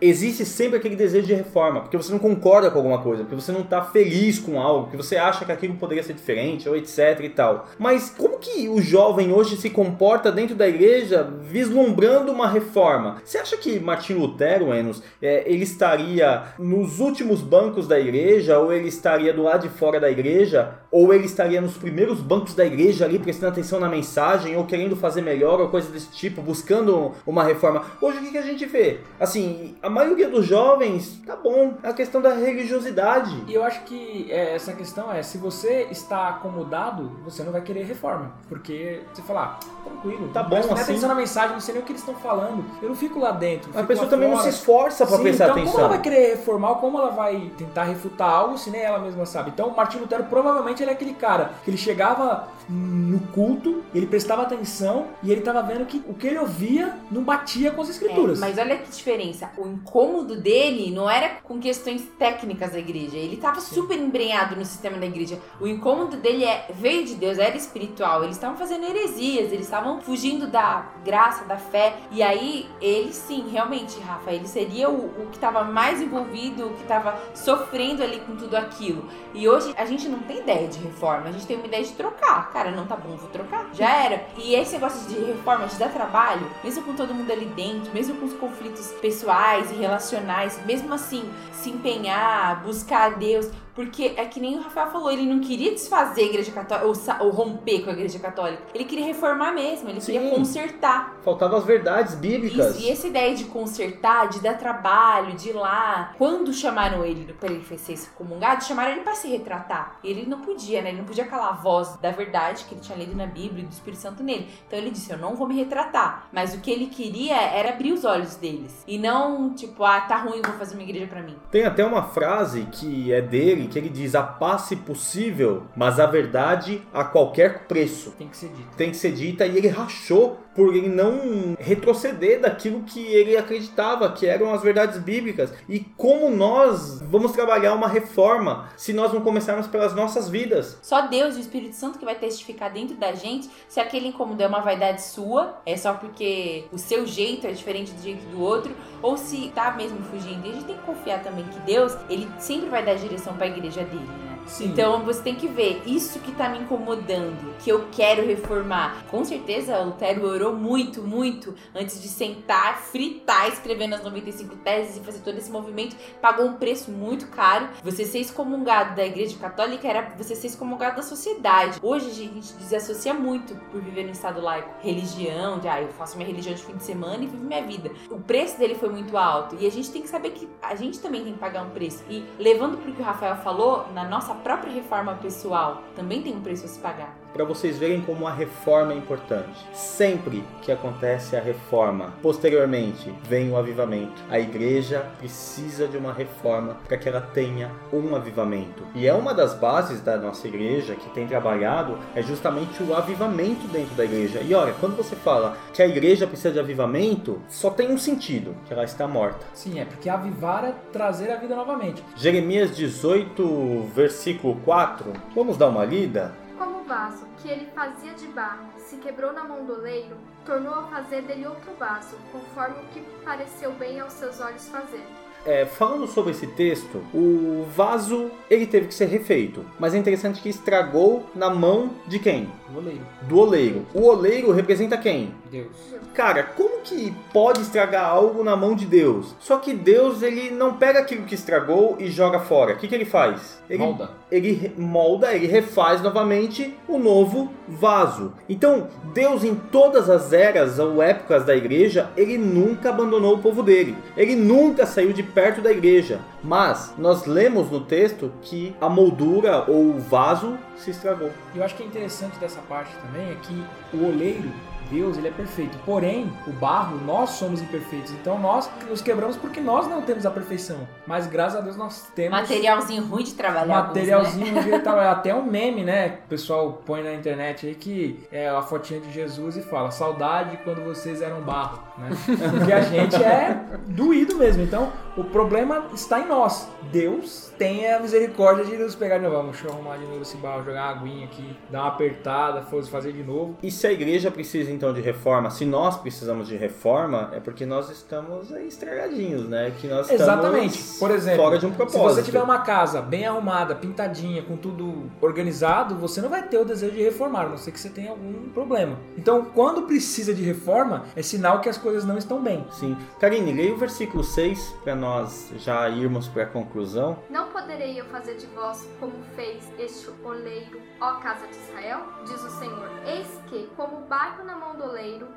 [0.00, 3.52] existe sempre aquele desejo de reforma, porque você não concorda com alguma coisa, porque você
[3.52, 7.20] não está feliz com algo, porque você acha que aquilo poderia ser diferente, ou etc
[7.22, 7.68] e tal.
[7.78, 13.20] Mas como que o jovem hoje se comporta dentro da igreja vislumbrando uma reforma?
[13.24, 18.72] Você acha que Martin Lutero, Enos, é, ele estaria nos últimos bancos da igreja, ou
[18.72, 22.64] ele estaria do lado de fora da igreja, ou ele estaria nos primeiros bancos da
[22.64, 27.12] igreja ali prestando atenção na mensagem, ou querendo fazer melhor, ou coisa desse tipo, buscando
[27.26, 27.84] uma reforma.
[28.00, 28.98] Hoje o que, que a gente vê?
[29.18, 33.44] Assim, a maioria dos jovens, tá bom, é a questão da religiosidade.
[33.46, 37.60] E eu acho que é, essa questão é, se você está acomodado, você não vai
[37.60, 38.32] querer reforma.
[38.48, 40.92] Porque você fala, ah, tranquilo, Tá não bom presta nem assim.
[40.92, 42.64] atenção na mensagem, não sei nem o que eles estão falando.
[42.82, 43.70] Eu não fico lá dentro.
[43.78, 44.50] A pessoa também não fora.
[44.50, 45.72] se esforça pra Sim, prestar então, atenção.
[45.72, 48.98] como ela vai querer reformar ou como ela vai tentar refutar algo se nem ela
[48.98, 49.50] mesma sabe?
[49.50, 54.42] Então, Martin Lutero provavelmente ele é aquele cara que ele chegava no culto, ele prestava
[54.42, 57.92] atenção e ele tava vendo que o que ele ouvia não batia com as É,
[57.92, 58.38] escrituras.
[58.38, 59.37] mas olha que diferença.
[59.56, 63.16] O incômodo dele não era com questões técnicas da igreja.
[63.16, 65.38] Ele estava super embrenhado no sistema da igreja.
[65.60, 68.24] O incômodo dele é veio de Deus, era espiritual.
[68.24, 71.96] Eles estavam fazendo heresias, eles estavam fugindo da graça, da fé.
[72.10, 76.74] E aí, ele sim, realmente, Rafa, ele seria o, o que estava mais envolvido, o
[76.74, 79.08] que estava sofrendo ali com tudo aquilo.
[79.34, 81.92] E hoje a gente não tem ideia de reforma, a gente tem uma ideia de
[81.92, 82.50] trocar.
[82.52, 83.68] Cara, não tá bom, vou trocar.
[83.72, 84.26] Já era.
[84.36, 88.16] E esse negócio de reforma te dá trabalho, mesmo com todo mundo ali dentro, mesmo
[88.16, 89.27] com os conflitos pessoais
[89.70, 93.50] e relacionais, mesmo assim, se empenhar, buscar a Deus.
[93.78, 97.26] Porque é que nem o Rafael falou, ele não queria desfazer a igreja católica ou,
[97.28, 98.60] ou romper com a igreja católica.
[98.74, 100.30] Ele queria reformar mesmo, ele queria Sim.
[100.30, 101.16] consertar.
[101.22, 102.74] Faltavam as verdades bíblicas.
[102.74, 106.12] Isso, e essa ideia de consertar, de dar trabalho, de ir lá.
[106.18, 110.00] Quando chamaram ele para ele ser excomungado, chamaram ele para se retratar.
[110.02, 110.88] Ele não podia, né?
[110.88, 113.66] Ele não podia calar a voz da verdade que ele tinha lido na Bíblia e
[113.66, 114.48] do Espírito Santo nele.
[114.66, 116.26] Então ele disse: Eu não vou me retratar.
[116.32, 118.82] Mas o que ele queria era abrir os olhos deles.
[118.88, 121.36] E não, tipo, ah, tá ruim, vou fazer uma igreja para mim.
[121.48, 126.00] Tem até uma frase que é dele, que ele diz: a paz se possível, mas
[126.00, 128.12] a verdade a qualquer preço.
[128.18, 128.76] Tem que ser dito.
[128.76, 134.10] Tem que ser dita e ele rachou por ele não retroceder daquilo que ele acreditava
[134.10, 135.54] que eram as verdades bíblicas.
[135.68, 140.76] E como nós vamos trabalhar uma reforma se nós não começarmos pelas nossas vidas?
[140.82, 144.42] Só Deus e o Espírito Santo que vai testificar dentro da gente se aquele incômodo
[144.42, 148.40] é uma vaidade sua, é só porque o seu jeito é diferente do jeito do
[148.40, 150.44] outro, ou se tá mesmo fugindo.
[150.44, 153.44] E a gente tem que confiar também que Deus, ele sempre vai dar direção para
[153.44, 154.37] a igreja dele, né?
[154.48, 154.66] Sim.
[154.66, 159.04] Então você tem que ver, isso que tá me incomodando, que eu quero reformar.
[159.10, 164.96] Com certeza o Lutero orou muito, muito antes de sentar, fritar, escrevendo as 95 teses
[164.96, 165.96] e fazer todo esse movimento.
[166.20, 167.68] Pagou um preço muito caro.
[167.84, 171.78] Você ser excomungado da igreja católica era você ser excomungado da sociedade.
[171.82, 174.70] Hoje a gente desassocia muito por viver no estado laico.
[174.80, 177.90] Religião, de ah, eu faço minha religião de fim de semana e vivo minha vida.
[178.10, 179.56] O preço dele foi muito alto.
[179.60, 182.02] E a gente tem que saber que a gente também tem que pagar um preço.
[182.08, 186.40] E levando pro que o Rafael falou, na nossa própria reforma pessoal, também tem um
[186.40, 187.16] preço a se pagar.
[187.32, 189.66] Para vocês verem como a reforma é importante.
[189.72, 194.22] Sempre que acontece a reforma, posteriormente vem o avivamento.
[194.30, 198.82] A igreja precisa de uma reforma para que ela tenha um avivamento.
[198.94, 203.66] E é uma das bases da nossa igreja que tem trabalhado é justamente o avivamento
[203.68, 204.40] dentro da igreja.
[204.40, 208.56] E olha, quando você fala que a igreja precisa de avivamento, só tem um sentido,
[208.66, 209.46] que ela está morta.
[209.52, 212.02] Sim, é porque avivar é trazer a vida novamente.
[212.16, 215.12] Jeremias 18, versículo 4.
[215.34, 216.47] Vamos dar uma lida?
[216.58, 220.74] Como o vaso que ele fazia de barro se quebrou na mão do oleiro, tornou
[220.74, 225.06] a fazer dele outro vaso, conforme o que pareceu bem aos seus olhos fazer.
[225.46, 230.42] É, falando sobre esse texto, o vaso ele teve que ser refeito, mas é interessante
[230.42, 232.48] que estragou na mão de quem?
[232.74, 233.06] O oleiro.
[233.22, 233.86] Do oleiro.
[233.94, 235.32] O oleiro representa quem?
[235.50, 235.76] Deus.
[236.12, 239.34] Cara, como que pode estragar algo na mão de Deus?
[239.38, 242.74] Só que Deus ele não pega aquilo que estragou e joga fora.
[242.74, 243.62] O que, que ele faz?
[243.70, 244.10] Ele Molda.
[244.30, 248.32] Ele molda, ele refaz novamente o novo vaso.
[248.48, 253.62] Então, Deus em todas as eras ou épocas da igreja, ele nunca abandonou o povo
[253.62, 253.96] dele.
[254.16, 256.20] Ele nunca saiu de perto da igreja.
[256.42, 261.30] Mas nós lemos no texto que a moldura ou o vaso se estragou.
[261.54, 264.50] Eu acho que é interessante dessa parte também é que o oleiro
[264.90, 265.76] Deus, ele é perfeito.
[265.84, 268.12] Porém, o barro, nós somos imperfeitos.
[268.12, 270.86] Então nós nos quebramos porque nós não temos a perfeição.
[271.06, 273.76] Mas graças a Deus nós temos Materialzinho ruim de trabalhar.
[273.78, 274.00] alguns, né?
[274.00, 275.12] materialzinho de trabalhar.
[275.12, 276.18] Até um meme, né?
[276.24, 280.58] O pessoal põe na internet aí que é a fotinha de Jesus e fala saudade
[280.64, 282.10] quando vocês eram barro, né?
[282.50, 284.62] Porque a gente é doído mesmo.
[284.62, 286.68] Então, o problema está em nós.
[286.90, 289.36] Deus tem a misericórdia de nos pegar de novo.
[289.36, 292.62] Vamos, deixa eu arrumar de novo esse barro, jogar uma aguinha aqui, dar uma apertada,
[292.62, 293.56] fazer de novo.
[293.62, 297.66] E se a igreja precisa então de reforma, se nós precisamos de reforma, é porque
[297.66, 299.72] nós estamos aí estragadinhos, né?
[299.78, 300.78] Que nós Exatamente.
[300.78, 302.14] estamos Por exemplo, fora de um se propósito.
[302.14, 306.64] você tiver uma casa bem arrumada, pintadinha, com tudo organizado, você não vai ter o
[306.64, 308.96] desejo de reformar, a não ser que você tenha algum problema.
[309.16, 312.64] Então, quando precisa de reforma, é sinal que as coisas não estão bem.
[312.70, 312.96] Sim.
[313.18, 317.18] Karine, leia o versículo 6 para nós já irmos para a conclusão.
[317.28, 322.02] Não poderei eu fazer de vós como fez este oleiro, ó casa de Israel?
[322.24, 322.88] Diz o Senhor.
[323.04, 324.67] Eis que, como barro na mão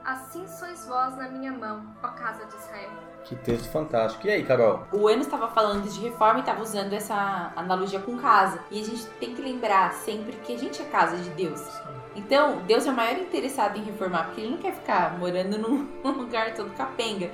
[0.04, 2.92] assim sois vós na minha mão, ó casa de Israel.
[3.24, 4.26] Que texto fantástico.
[4.26, 4.88] E aí, Carol?
[4.92, 8.60] O Enos estava falando de reforma e estava usando essa analogia com casa.
[8.72, 11.62] E a gente tem que lembrar sempre que a gente é casa de Deus.
[12.16, 15.88] Então, Deus é o maior interessado em reformar, porque ele não quer ficar morando num
[16.04, 17.30] lugar todo capenga.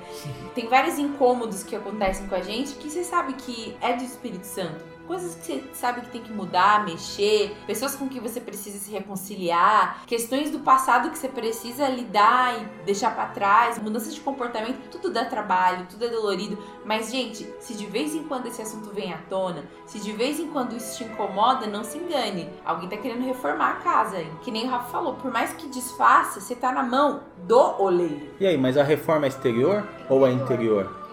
[0.54, 4.44] Tem vários incômodos que acontecem com a gente que você sabe que é do Espírito
[4.44, 4.97] Santo.
[5.08, 8.90] Coisas que você sabe que tem que mudar, mexer, pessoas com que você precisa se
[8.90, 14.90] reconciliar, questões do passado que você precisa lidar e deixar pra trás, mudança de comportamento,
[14.90, 16.58] tudo dá trabalho, tudo é dolorido.
[16.84, 20.38] Mas, gente, se de vez em quando esse assunto vem à tona, se de vez
[20.38, 22.50] em quando isso te incomoda, não se engane.
[22.62, 24.30] Alguém tá querendo reformar a casa, hein?
[24.42, 28.28] Que nem o Rafa falou, por mais que desfaça, você tá na mão do oleiro.
[28.38, 31.07] E aí, mas a reforma é exterior ou é interior?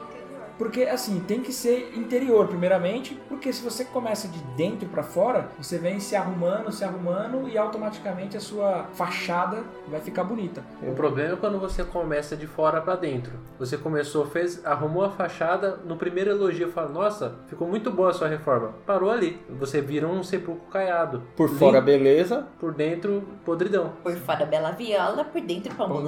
[0.57, 5.49] Porque assim, tem que ser interior primeiramente, porque se você começa de dentro pra fora,
[5.57, 10.63] você vem se arrumando, se arrumando e automaticamente a sua fachada vai ficar bonita.
[10.81, 13.33] O problema é quando você começa de fora pra dentro.
[13.59, 18.13] Você começou, fez, arrumou a fachada, no primeiro elogio fala, nossa, ficou muito boa a
[18.13, 18.73] sua reforma.
[18.85, 19.39] Parou ali.
[19.59, 21.23] Você vira um sepulcro caiado.
[21.35, 22.47] Por fora, Lim- beleza.
[22.59, 23.93] Por dentro, podridão.
[24.03, 26.05] Por fora bela viola, por dentro pão.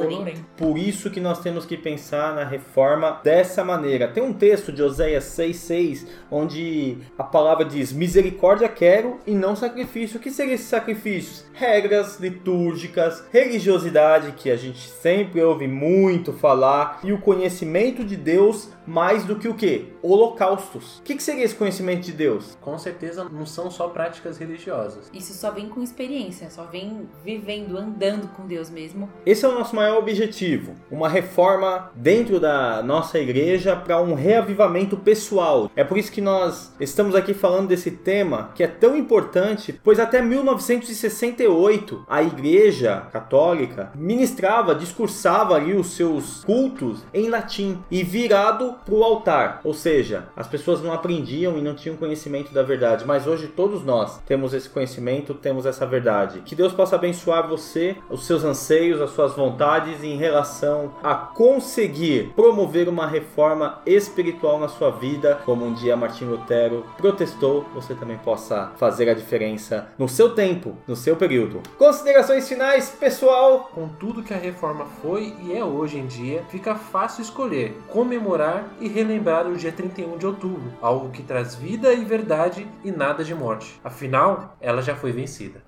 [0.57, 4.07] Por isso que nós temos que pensar na reforma dessa maneira.
[4.07, 10.17] Tem um texto de Oséias 6,6 onde a palavra diz: Misericórdia quero e não sacrifício.
[10.17, 11.45] O que seriam esses sacrifícios?
[11.53, 18.69] Regras litúrgicas, religiosidade, que a gente sempre ouve muito falar, e o conhecimento de Deus
[18.87, 19.93] mais do que o que?
[20.01, 20.99] Holocaustos.
[20.99, 22.57] O que que seria esse conhecimento de Deus?
[22.61, 25.09] Com certeza não são só práticas religiosas.
[25.13, 29.09] Isso só vem com experiência, só vem vivendo, andando com Deus mesmo.
[29.25, 34.95] Esse é o nosso maior objetivo, uma reforma dentro da nossa igreja para um reavivamento
[34.95, 35.69] pessoal.
[35.75, 39.99] É por isso que nós estamos aqui falando desse tema que é tão importante, pois
[39.99, 48.76] até 1968 a igreja católica ministrava, discursava ali os seus cultos em latim e virado
[48.85, 53.05] para o altar, ou seja, as pessoas não aprendiam e não tinham conhecimento da verdade,
[53.05, 56.41] mas hoje todos nós temos esse conhecimento, temos essa verdade.
[56.45, 62.33] Que Deus possa abençoar você, os seus anseios, as suas vontades em relação a conseguir
[62.35, 68.17] promover uma reforma espiritual na sua vida, como um dia Martim Lutero protestou, você também
[68.17, 71.61] possa fazer a diferença no seu tempo, no seu período.
[71.77, 73.69] Considerações finais, pessoal?
[73.73, 78.66] Com tudo que a reforma foi e é hoje em dia, fica fácil escolher comemorar
[78.79, 83.23] e relembrar o dia 31 de outubro, algo que traz vida e verdade e nada
[83.23, 83.79] de morte.
[83.83, 85.61] Afinal, ela já foi vencida.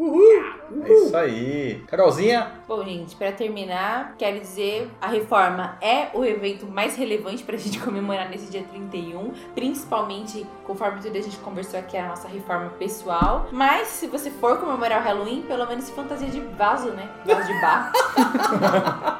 [0.85, 1.83] É isso aí.
[1.87, 2.51] Carolzinha?
[2.67, 7.79] Bom, gente, pra terminar, quero dizer, a reforma é o evento mais relevante pra gente
[7.81, 13.47] comemorar nesse dia 31, principalmente conforme tudo a gente conversou aqui, a nossa reforma pessoal.
[13.51, 17.09] Mas se você for comemorar o Halloween, pelo menos se fantasia de vaso, né?
[17.25, 17.91] Vaso de barro.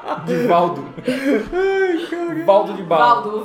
[0.24, 0.84] De Valdo.
[2.44, 3.22] Valdo de barro.
[3.22, 3.44] Valdo, o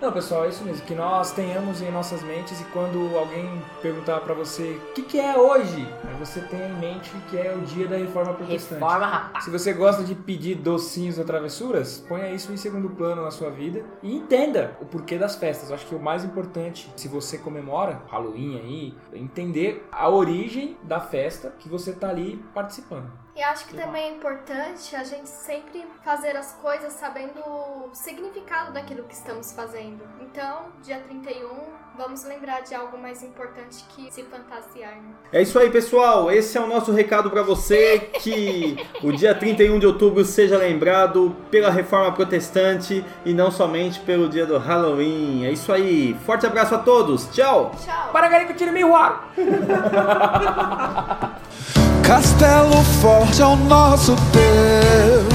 [0.00, 0.84] Não, pessoal, é isso mesmo.
[0.86, 5.20] Que nós tenhamos em nossas mentes e quando alguém perguntar pra você o que, que
[5.20, 8.80] é hoje, aí você tenha em mente que é o dia da reforma protestante.
[8.80, 9.44] Reforma, rapaz.
[9.44, 13.50] Se você gosta de pedir docinhos ou travessuras, ponha isso em segundo plano na sua
[13.50, 15.68] vida e entenda o porquê das festas.
[15.68, 20.76] Eu acho que o mais importante, se você comemora Halloween aí, é entender a origem
[20.82, 23.25] da festa que você tá ali participando.
[23.36, 28.72] E acho que também é importante a gente sempre fazer as coisas sabendo o significado
[28.72, 30.02] daquilo que estamos fazendo.
[30.22, 31.50] Então, dia 31,
[31.98, 35.10] vamos lembrar de algo mais importante que se fantasiar, né?
[35.30, 36.30] É isso aí, pessoal.
[36.30, 41.36] Esse é o nosso recado para você que o dia 31 de outubro seja lembrado
[41.50, 45.44] pela reforma protestante e não somente pelo dia do Halloween.
[45.44, 46.18] É isso aí.
[46.24, 47.28] Forte abraço a todos.
[47.28, 47.72] Tchau.
[47.84, 48.12] Tchau!
[48.12, 49.20] Para Garico Tirimihuaro!
[52.06, 55.26] Castelo forte é o nosso Deus.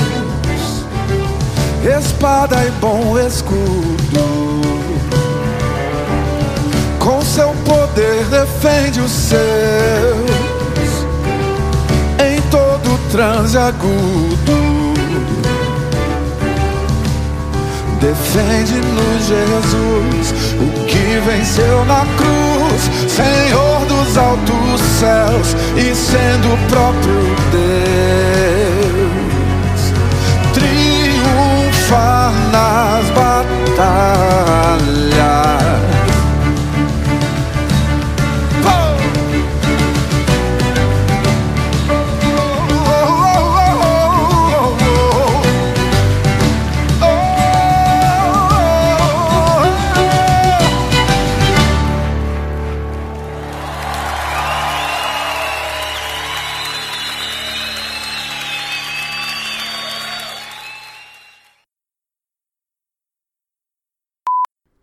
[2.00, 4.62] espada e bom escudo.
[6.98, 10.32] Com seu poder defende os seus
[12.26, 14.72] em todo transe agudo.
[18.00, 27.36] Defende-nos, Jesus, o que venceu na cruz, Senhor dos altos céus e sendo o próprio
[27.52, 27.82] Deus.
[30.54, 34.91] Triunfa nas batalhas.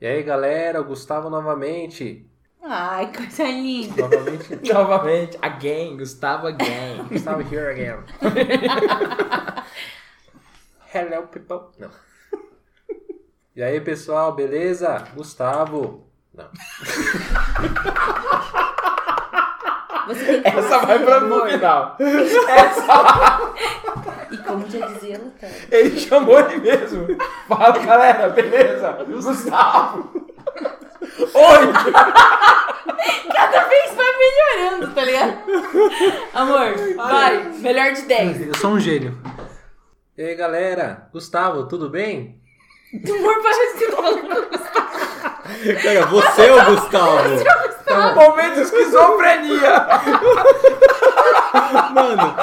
[0.09, 2.27] Aí, galera, o Gustavo novamente.
[2.63, 4.03] Ai, coisa linda.
[4.03, 4.61] Novamente.
[4.73, 7.05] Novamente, again, Gustavo again.
[7.11, 8.05] Gustavo here again.
[10.93, 11.71] Hello, people.
[11.79, 11.91] Não.
[13.55, 15.05] E aí, pessoal, beleza?
[15.15, 16.07] Gustavo.
[16.35, 16.49] Não.
[20.45, 21.97] Essa vai pra mim, final.
[22.49, 23.39] Essa
[24.31, 25.55] E como já dizia Lutero.
[25.70, 27.07] Ele chamou ele mesmo.
[27.47, 28.93] Fala, galera, beleza?
[29.09, 30.29] Gustavo.
[31.18, 31.72] Oi!
[33.33, 35.39] Cada vez vai melhorando, tá ligado?
[36.35, 37.45] Amor, vai.
[37.59, 38.49] Melhor de 10.
[38.49, 39.18] Eu sou um gênio.
[40.16, 41.09] E aí, galera?
[41.12, 42.41] Gustavo, tudo bem?
[43.09, 44.59] Amor, parece que eu tô falando com o
[45.83, 48.15] Cara, você é o Gustavo.
[48.15, 49.87] Momento de esquizofrenia.
[51.95, 52.35] Mano,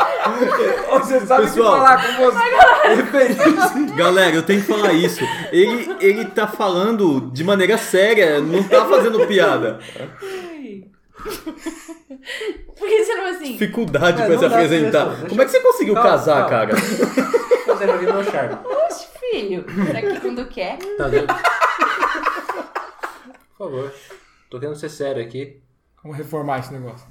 [0.91, 1.78] Você sabe Pessoal.
[1.78, 3.93] falar com você.
[3.95, 5.24] Galera, eu tenho que falar isso.
[5.51, 9.80] Ele, ele tá falando de maneira séria, não tá fazendo piada.
[12.78, 13.51] Por que você não é assim?
[13.53, 15.06] Dificuldade É, pra não se apresentar.
[15.06, 16.68] pra- Como é que você conseguiu Calma, casar, calma.
[16.68, 16.76] cara?
[17.66, 18.58] Fazendo aqui meu charme.
[18.66, 19.66] Oxe, filho.
[19.86, 20.78] Será que quando quer?
[20.97, 21.28] Tá vendo?
[23.58, 23.93] Por favor.
[24.49, 25.62] Tô querendo ser sério aqui.
[26.03, 27.08] Vamos reformar esse negócio.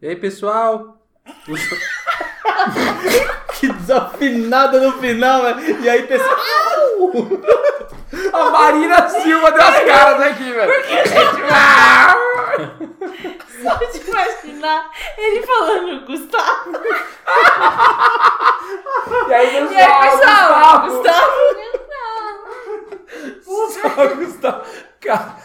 [0.00, 0.98] E aí, pessoal?
[1.46, 1.72] Gust-
[3.58, 5.80] Que desafinada no final, velho.
[5.82, 6.36] E aí, pessoal.
[8.32, 10.72] A Marina Silva deu as caras aqui, velho.
[13.62, 16.72] Só de imaginar ele falando Gustavo.
[19.28, 19.72] E aí, pessoal?
[19.72, 20.80] E aí, pessoal?
[20.88, 21.32] Gustavo.
[23.44, 24.14] Gustavo.
[24.14, 24.16] Gustavo.
[24.24, 24.62] Gustavo.
[25.00, 25.36] Cara,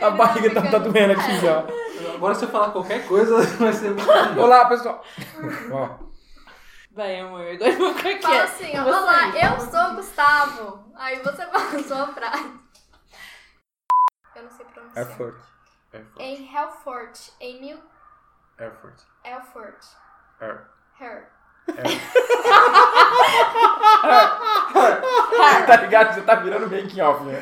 [0.00, 1.64] a barriga tá, tá doendo aqui já.
[2.14, 4.08] Agora se eu falar qualquer coisa, vai ser muito.
[4.40, 5.02] Olá, pessoal.
[5.72, 6.10] Ó.
[6.92, 7.40] Vai, amor.
[7.46, 8.44] Agora eu vou ficar Fala quieta.
[8.44, 8.82] assim, ó.
[8.84, 10.92] Olá, eu sou o Gustavo.
[10.96, 12.60] Aí você fala a sua frase.
[14.36, 15.06] Eu não sei pronunciar.
[15.06, 15.36] Effort.
[16.18, 17.78] Em Helfort, em Mil...
[18.58, 19.00] Erfurt.
[19.24, 19.84] Elfort.
[20.40, 20.66] Er.
[21.00, 21.28] Her.
[25.66, 26.14] Tá ligado?
[26.14, 27.40] Você tá virando making off, né?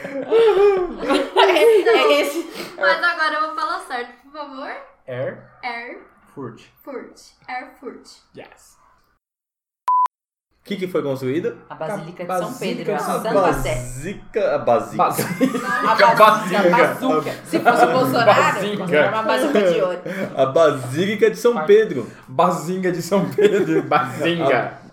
[1.36, 2.74] É esse.
[2.78, 4.70] Mas agora eu vou falar certo, por favor.
[5.06, 5.38] Er.
[5.62, 6.62] Erfurt.
[6.82, 7.20] Furt.
[7.48, 8.08] Erfurt.
[8.36, 8.76] Yes.
[10.68, 11.56] O que, que foi construído?
[11.70, 13.74] A Basílica de São Pedro, Basílica a Santa Sé.
[13.74, 14.54] Basica.
[14.54, 15.02] A basica.
[15.02, 16.14] A.
[16.14, 17.30] Basílica, bazuca.
[17.46, 19.98] Se fosse o Bolsonaro, era uma bazuca de ouro.
[20.36, 22.06] A Basílica de São Pedro.
[22.28, 23.82] Bazinga de São Pedro.
[23.88, 24.87] Bazinga.